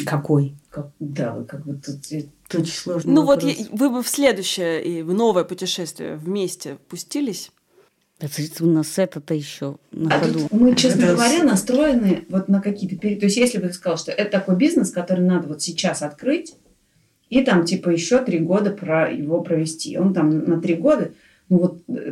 [0.06, 0.54] Какой?
[0.70, 1.96] Как, да, как бы тут,
[2.48, 3.12] тут очень сложно.
[3.12, 3.56] Ну вопрос.
[3.56, 7.50] вот вы бы в следующее и в новое путешествие вместе пустились?
[8.18, 10.46] Это у нас это-то еще на а ходу.
[10.52, 11.14] Мы, честно это...
[11.14, 12.96] говоря, настроены вот на какие-то...
[12.96, 16.54] То есть если бы ты сказал, что это такой бизнес, который надо вот сейчас открыть,
[17.30, 19.98] и там типа еще три года про его провести.
[19.98, 21.12] Он там на три года,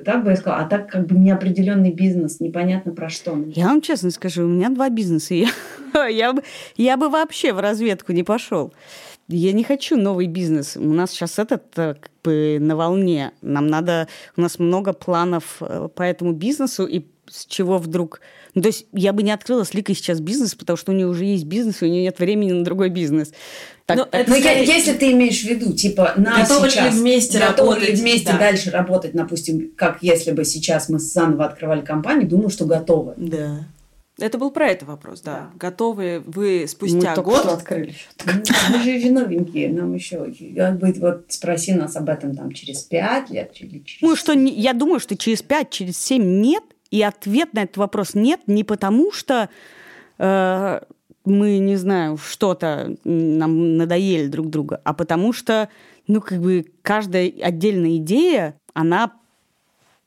[0.05, 3.37] так бы я сказала, а так как бы неопределенный бизнес, непонятно про что.
[3.47, 5.35] Я вам честно скажу, у меня два бизнеса,
[5.95, 6.43] я, я, бы,
[6.76, 8.72] я бы вообще в разведку не пошел.
[9.28, 10.76] Я не хочу новый бизнес.
[10.76, 13.31] У нас сейчас этот э, как бы на волне.
[13.43, 14.09] Нам надо...
[14.37, 18.20] У нас много планов э, по этому бизнесу, и с чего вдруг...
[18.55, 21.07] Ну, то есть я бы не открыла с Ликой сейчас бизнес, потому что у нее
[21.07, 23.33] уже есть бизнес, и у нее нет времени на другой бизнес.
[23.87, 24.64] Так, Но, это, ну, скорее...
[24.64, 28.33] если ты имеешь в виду, типа, на готовы сейчас, ли вместе готовы работать, ли вместе
[28.33, 28.39] да.
[28.39, 33.14] дальше работать, допустим, как если бы сейчас мы заново открывали компанию, думаю, что готовы.
[33.16, 33.66] Да.
[34.20, 35.33] Это был про это вопрос, да.
[35.33, 35.51] да.
[35.59, 37.41] Готовы вы спустя мы год?
[37.41, 38.45] Что открыли счет.
[38.70, 42.83] Мы же еще новенькие, нам еще как бы вот спроси нас об этом там через
[42.83, 44.03] пять лет или через.
[44.03, 48.14] Ну что, я думаю, что через пять, через семь нет, и ответ на этот вопрос
[48.14, 49.49] нет не потому, что
[50.18, 50.80] э,
[51.24, 55.68] мы не знаю что-то нам надоели друг друга, а потому что
[56.07, 59.12] ну как бы каждая отдельная идея она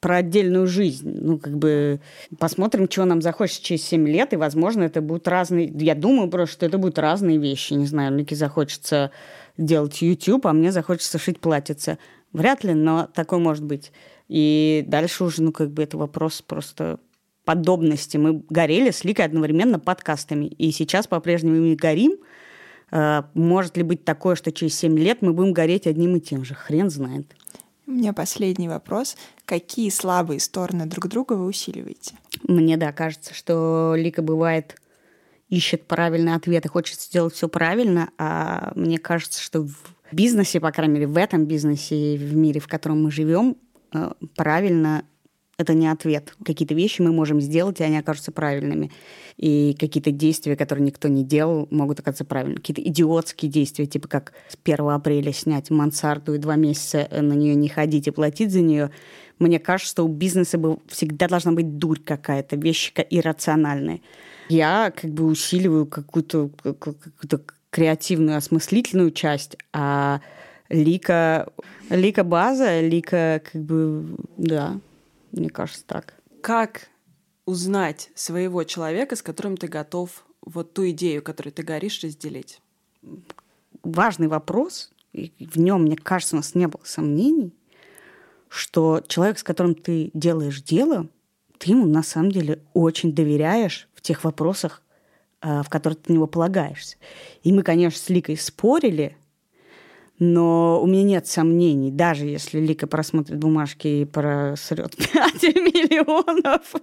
[0.04, 1.18] про отдельную жизнь.
[1.22, 2.02] Ну, как бы
[2.38, 5.72] посмотрим, чего нам захочется через 7 лет, и, возможно, это будут разные...
[5.74, 7.72] Я думаю просто, что это будут разные вещи.
[7.72, 9.12] Не знаю, Лике захочется
[9.58, 12.00] делать YouTube, а мне захочется шить платьице.
[12.34, 13.94] Вряд ли, но такое может быть.
[14.28, 17.00] И дальше уже, ну, как бы это вопрос просто
[17.46, 18.18] подобности.
[18.18, 22.18] Мы горели с Ликой одновременно подкастами, и сейчас по-прежнему мы горим.
[22.92, 26.46] Э, может ли быть такое, что через 7 лет мы будем гореть одним и тем
[26.46, 26.54] же?
[26.54, 27.28] Хрен знает.
[27.86, 29.18] У меня последний вопрос.
[29.46, 32.16] Какие слабые стороны друг друга вы усиливаете?
[32.48, 34.78] Мне, да, кажется, что Лика бывает
[35.50, 39.76] ищет правильный ответ и хочет сделать все правильно, а мне кажется, что в
[40.12, 43.58] бизнесе, по крайней мере, в этом бизнесе, в мире, в котором мы живем,
[44.36, 45.06] правильно
[45.58, 46.34] это не ответ.
[46.44, 48.92] Какие-то вещи мы можем сделать, и они окажутся правильными.
[49.38, 52.58] И какие-то действия, которые никто не делал, могут оказаться правильными.
[52.58, 57.56] Какие-то идиотские действия, типа как с 1 апреля снять мансарду и два месяца на нее
[57.56, 58.90] не ходить и платить за нее.
[59.40, 64.02] Мне кажется, что у бизнеса всегда должна быть дурь какая-то, вещи иррациональные.
[64.50, 70.22] Я как бы усиливаю какую-то какую креативную, осмыслительную часть, а
[70.70, 71.52] Лика,
[71.90, 74.80] Лика база, Лика как бы, да,
[75.32, 76.16] мне кажется, так.
[76.42, 76.90] Как
[77.46, 82.62] узнать своего человека, с которым ты готов вот ту идею, которой ты горишь, разделить?
[83.84, 87.54] Важный вопрос, и в нем, мне кажется, у нас не было сомнений,
[88.48, 91.08] что человек, с которым ты делаешь дело,
[91.58, 94.82] ты ему на самом деле очень доверяешь в тех вопросах,
[95.42, 96.98] э, в которых ты на него полагаешься.
[97.44, 99.18] И мы, конечно, с Ликой спорили
[100.24, 106.74] но у меня нет сомнений, даже если Лика просмотрит бумажки и просрет 5 миллионов.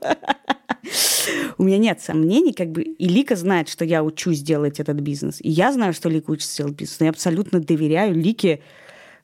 [1.56, 5.38] У меня нет сомнений, как бы, и Лика знает, что я учусь делать этот бизнес.
[5.40, 7.00] И я знаю, что Лика учится делать бизнес.
[7.00, 8.60] Но я абсолютно доверяю Лике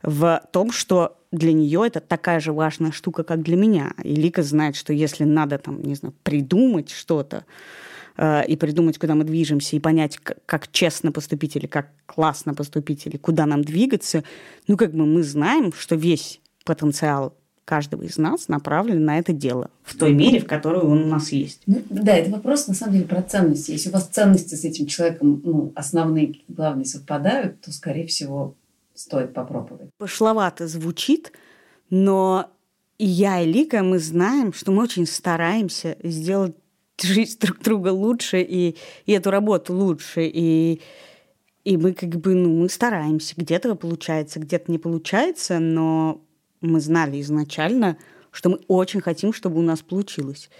[0.03, 3.93] в том, что для нее это такая же важная штука, как для меня.
[4.03, 7.45] И Лика знает, что если надо там, не знаю, придумать что-то,
[8.19, 13.17] и придумать, куда мы движемся, и понять, как честно поступить или как классно поступить, или
[13.17, 14.25] куда нам двигаться,
[14.69, 17.35] ну, как бы мы знаем, что весь потенциал
[17.67, 21.33] каждого из нас направлен на это дело в той мере, в которой он у нас
[21.33, 21.63] есть.
[21.67, 23.73] Ну, да, это вопрос на самом деле про ценности.
[23.73, 28.55] Если у вас ценности с этим человеком ну, основные, главные совпадают, то, скорее всего,
[28.95, 29.91] стоит попробовать.
[29.99, 31.33] Пошловато звучит,
[31.91, 32.51] но
[32.99, 36.55] и я, и Лика, мы знаем, что мы очень стараемся сделать
[37.03, 38.77] жизнь друг друга лучше и,
[39.07, 40.31] и эту работу лучше.
[40.33, 40.81] И,
[41.65, 43.35] и мы как бы, ну, мы стараемся.
[43.37, 46.23] Где-то получается, где-то не получается, но
[46.61, 47.97] мы знали изначально,
[48.31, 50.51] что мы очень хотим, чтобы у нас получилось.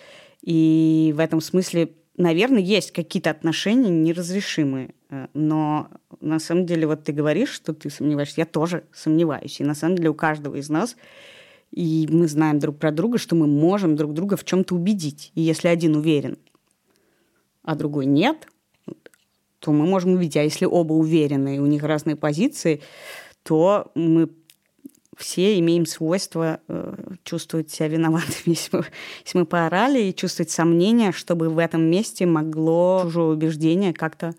[0.43, 4.95] И в этом смысле, наверное, есть какие-то отношения неразрешимые.
[5.11, 5.89] Э, но
[6.21, 9.61] на самом деле, вот ты говоришь, что ты сомневаешься, я тоже сомневаюсь.
[9.61, 10.97] И на самом деле у каждого из нас
[11.77, 15.31] и мы знаем друг про друга, что мы можем друг друга в чем-то убедить.
[15.35, 16.39] И если один уверен,
[17.63, 18.49] а другой нет,
[19.59, 20.39] то мы можем увидеть.
[20.39, 22.81] А если оба уверены, и у них разные позиции,
[23.43, 24.31] то мы
[25.19, 28.87] все имеем свойство э, чувствовать себя виноватыми, если мы,
[29.25, 34.35] если мы поорали, и чувствовать сомнения, чтобы в этом месте могло чужое убеждение как-то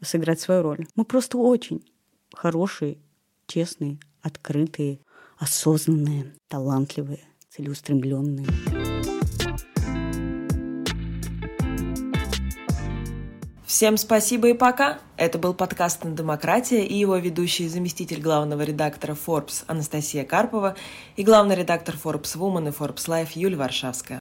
[0.00, 0.86] сыграть свою роль.
[0.96, 1.84] Мы просто очень
[2.32, 2.96] хорошие,
[3.46, 5.00] честные, открытые,
[5.40, 8.46] осознанные, талантливые, целеустремленные.
[13.64, 14.98] Всем спасибо и пока.
[15.16, 20.76] Это был подкаст «Демократия» и его ведущий заместитель главного редактора Forbes Анастасия Карпова
[21.16, 24.19] и главный редактор Forbes Woman и Forbes Life Юлия Варшавская.